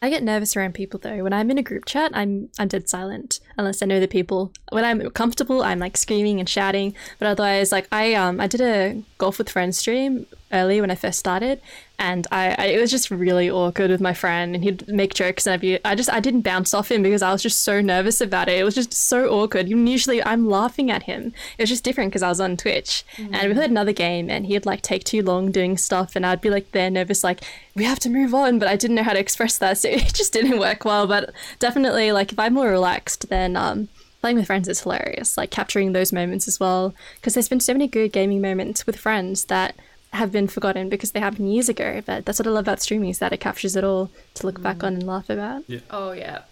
[0.00, 1.24] I get nervous around people though.
[1.24, 4.52] When I'm in a group chat, I'm I'm dead silent unless I know the people.
[4.70, 6.94] When I'm comfortable, I'm like screaming and shouting.
[7.18, 10.94] But otherwise, like I um I did a golf with friends stream early when I
[10.94, 11.60] first started,
[11.98, 15.46] and I, I it was just really awkward with my friend and he'd make jokes
[15.46, 17.80] and I'd be I just I didn't bounce off him because I was just so
[17.80, 18.58] nervous about it.
[18.58, 19.68] It was just so awkward.
[19.68, 21.32] Usually I'm laughing at him.
[21.58, 24.46] It was just different because I was on Twitch and we played another game and
[24.46, 27.40] he'd like take too long doing stuff and I'd be like there nervous like
[27.74, 30.14] we have to move on but I didn't know how to express that so it
[30.14, 31.06] just didn't work well.
[31.06, 33.88] But definitely like if I'm more relaxed then um
[34.20, 37.72] playing with friends is hilarious like capturing those moments as well because there's been so
[37.72, 39.76] many good gaming moments with friends that
[40.12, 43.10] have been forgotten because they happened years ago but that's what i love about streaming
[43.10, 44.84] is that it captures it all to look back mm.
[44.86, 45.80] on and laugh about Yeah.
[45.90, 46.42] Oh yeah,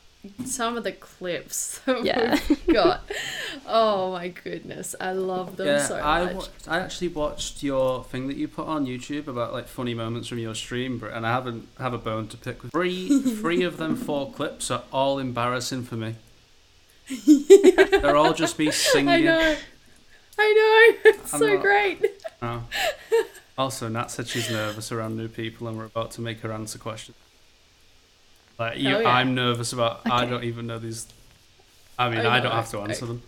[0.44, 2.38] some of the clips that Yeah.
[2.48, 3.02] we've got.
[3.66, 6.34] Oh my goodness, I love them Yeah, so I, much.
[6.34, 10.28] wa- I actually watched your thing that you put on YouTube about like funny moments
[10.28, 13.20] from your stream, and I haven't have a bone to pick with three.
[13.36, 16.16] three of them four clips are all embarrassing for me.
[17.08, 17.84] Yeah.
[18.02, 19.08] They're all just me singing.
[19.08, 19.56] I know,
[20.38, 22.04] I know, it's I'm so not- great.
[22.42, 22.62] Oh.
[23.58, 26.78] Also, Nat said she's nervous around new people, and we're about to make her answer
[26.78, 27.16] questions.
[28.58, 29.08] Like you, Hell yeah.
[29.10, 30.00] I'm nervous about.
[30.10, 31.06] I don't even know these.
[31.98, 32.56] I mean, I I, don't know.
[32.56, 33.22] have to answer them.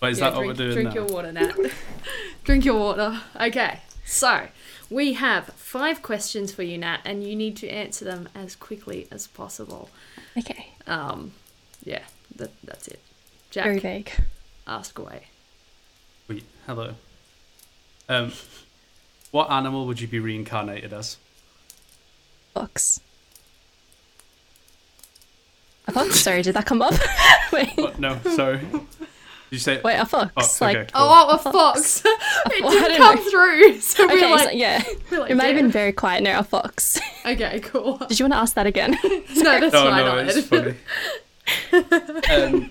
[0.00, 0.94] But is Yeah, that drink, what we're doing drink now?
[0.94, 1.54] your water, Nat.
[2.44, 3.20] drink your water.
[3.40, 4.48] Okay, so
[4.90, 9.08] we have five questions for you, Nat, and you need to answer them as quickly
[9.10, 9.88] as possible.
[10.36, 11.32] okay Um,
[11.82, 12.02] yeah,
[12.36, 13.00] that, that's it.
[13.52, 14.10] very vague
[14.66, 15.28] ask away.
[16.28, 16.94] Wait, hello.
[18.08, 18.32] Um,
[19.36, 21.18] what animal would you be reincarnated as?
[22.54, 23.00] fox
[25.86, 26.94] a fox sorry did that come up
[27.52, 27.98] wait What?
[27.98, 28.58] No, sorry.
[28.58, 28.86] Did
[29.50, 29.80] you say?
[29.84, 31.02] wait a fox Fox, like okay, cool.
[31.04, 32.00] Oh, a fox.
[32.00, 32.02] fox!
[32.46, 33.30] it Well, didn't come know.
[33.30, 36.22] through, so okay we're like, so, yeah we're like it might have been very quiet
[36.22, 37.98] no a fox Okay, cool.
[38.08, 40.04] did you want to ask that again No, that's no, fine.
[40.04, 40.74] no, it's funny.
[42.32, 42.70] um,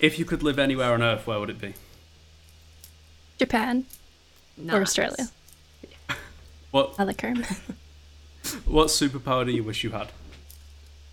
[0.00, 1.74] if you could live anywhere on Earth, where would it be?
[3.38, 3.84] japan
[4.56, 4.74] Nice.
[4.76, 5.28] or australia
[6.70, 7.44] What i like home
[8.64, 10.08] What superpower do you wish you had?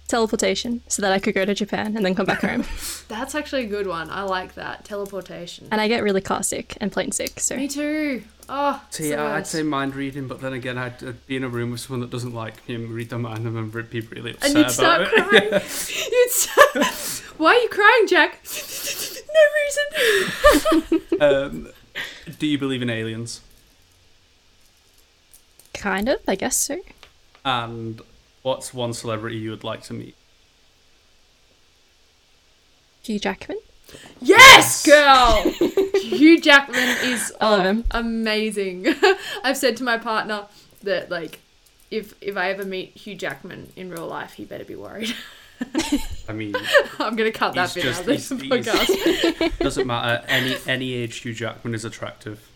[0.07, 2.63] teleportation so that i could go to japan and then come back home
[3.09, 4.09] That's actually a good one.
[4.11, 5.67] I like that teleportation.
[5.71, 8.23] and i get really car sick and plane sick so Me too.
[8.51, 11.43] Oh, it's See, the I'd say mind reading, but then again, I'd, I'd be in
[11.43, 13.99] a room with someone that doesn't like me and read their mind and then be
[14.01, 15.07] really upset and you'd about start it.
[15.29, 15.51] crying.
[16.11, 18.39] you'd start, Why are you crying, Jack?
[19.33, 19.41] no
[20.89, 21.21] reason.
[21.21, 21.71] um,
[22.37, 23.41] do you believe in aliens?
[25.73, 26.77] kind of i guess so
[27.45, 28.01] And
[28.41, 30.15] what's one celebrity you would like to meet?
[33.03, 33.57] hugh jackman
[34.21, 35.41] Yes, girl.
[36.03, 37.85] Hugh Jackman is I love him.
[37.89, 38.85] amazing.
[39.43, 40.45] I've said to my partner
[40.83, 41.39] that like,
[41.89, 45.15] if if I ever meet Hugh Jackman in real life, he better be worried.
[46.27, 46.53] I mean,
[46.99, 49.57] I'm gonna cut that He's bit just- out of this he's- he's- podcast.
[49.59, 50.23] doesn't matter.
[50.27, 52.47] Any any age Hugh Jackman is attractive.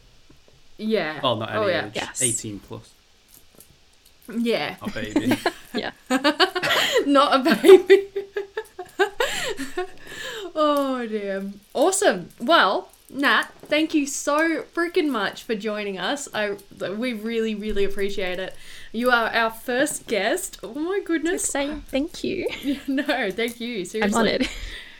[0.78, 1.20] Yeah.
[1.22, 1.86] Well, not any oh yeah.
[1.88, 1.91] age.
[1.95, 2.22] Yes.
[2.22, 2.89] 18 plus.
[4.34, 4.76] Yeah.
[4.82, 5.38] A baby.
[5.74, 5.91] yeah
[7.06, 8.08] Not a baby.
[10.56, 11.60] oh damn.
[11.74, 12.30] Awesome.
[12.39, 16.28] Well, Nat, thank you so freaking much for joining us.
[16.34, 18.56] I we really really appreciate it.
[18.94, 20.60] You are our first guest.
[20.64, 21.44] Oh my goodness.
[21.44, 22.48] say thank you
[22.88, 23.84] no, thank you.
[23.86, 24.02] Seriously.
[24.04, 24.48] i'm honored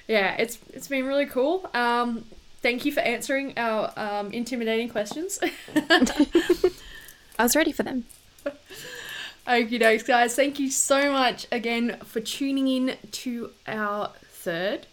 [0.08, 1.70] Yeah, it's it's been really cool.
[1.74, 2.26] Um
[2.62, 5.40] thank you for answering our um, intimidating questions.
[5.76, 8.06] i was ready for them
[9.46, 10.36] Okie dokes, guys.
[10.36, 14.88] Thank you so much again for tuning in to our third.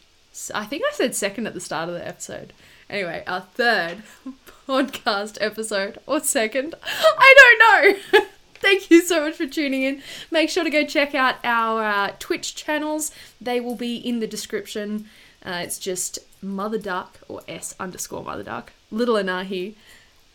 [0.53, 2.53] I think I said second at the start of the episode.
[2.88, 4.03] Anyway, our third
[4.68, 6.74] podcast episode or second.
[6.84, 8.26] I don't know.
[8.62, 10.02] Thank you so much for tuning in.
[10.30, 13.11] Make sure to go check out our uh, Twitch channels.
[13.40, 15.06] They will be in the description.
[15.44, 19.74] Uh, it's just Mother Duck or S underscore Mother Duck, Little Anahi,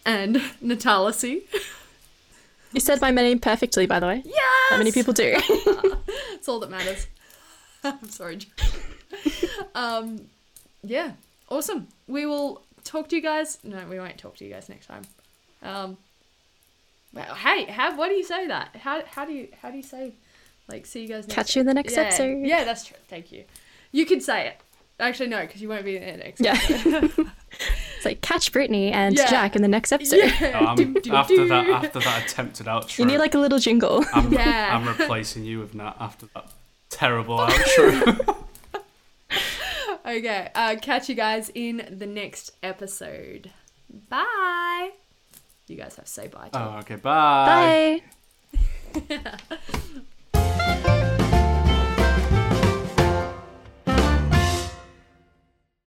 [0.05, 1.41] and Natalisea.
[2.73, 4.31] you said my name perfectly by the way Yeah.
[4.69, 5.35] how many people do
[6.31, 7.07] That's all that matters.
[7.83, 8.39] I'm sorry.
[9.75, 10.21] Um,
[10.83, 11.11] yeah,
[11.49, 11.87] awesome.
[12.07, 13.59] We will talk to you guys.
[13.63, 15.03] No, we won't talk to you guys next time.
[15.61, 15.97] Um,
[17.15, 17.95] hey, how?
[17.97, 18.75] What do you say that?
[18.75, 19.03] How?
[19.05, 19.47] How do you?
[19.61, 20.13] How do you say?
[20.67, 21.25] Like, see you guys.
[21.27, 22.01] Next Catch you in the next yeah.
[22.01, 22.45] episode.
[22.45, 22.97] Yeah, that's true.
[23.07, 23.43] Thank you.
[23.91, 24.57] You can say it.
[24.99, 26.41] Actually, no, because you won't be in the next.
[26.41, 26.53] Yeah.
[26.61, 27.27] episode.
[27.97, 29.29] It's like catch Brittany and Yeah.
[29.29, 30.17] Jack in the next episode.
[30.17, 30.59] yeah.
[30.59, 31.47] No, I'm- Doo, doo, after doo.
[31.47, 34.03] that, after that attempted outro, You need like a little jingle.
[34.13, 34.75] I'm, Yeah.
[34.75, 36.51] I'm replacing you with Nat after that
[36.89, 38.35] terrible outro.
[40.05, 40.49] Okay.
[40.53, 43.49] Uh, catch you guys in the next episode.
[44.09, 44.91] Bye.
[45.67, 46.49] You guys have to say bye.
[46.49, 48.01] To oh, okay, bye.
[50.33, 51.19] Bye.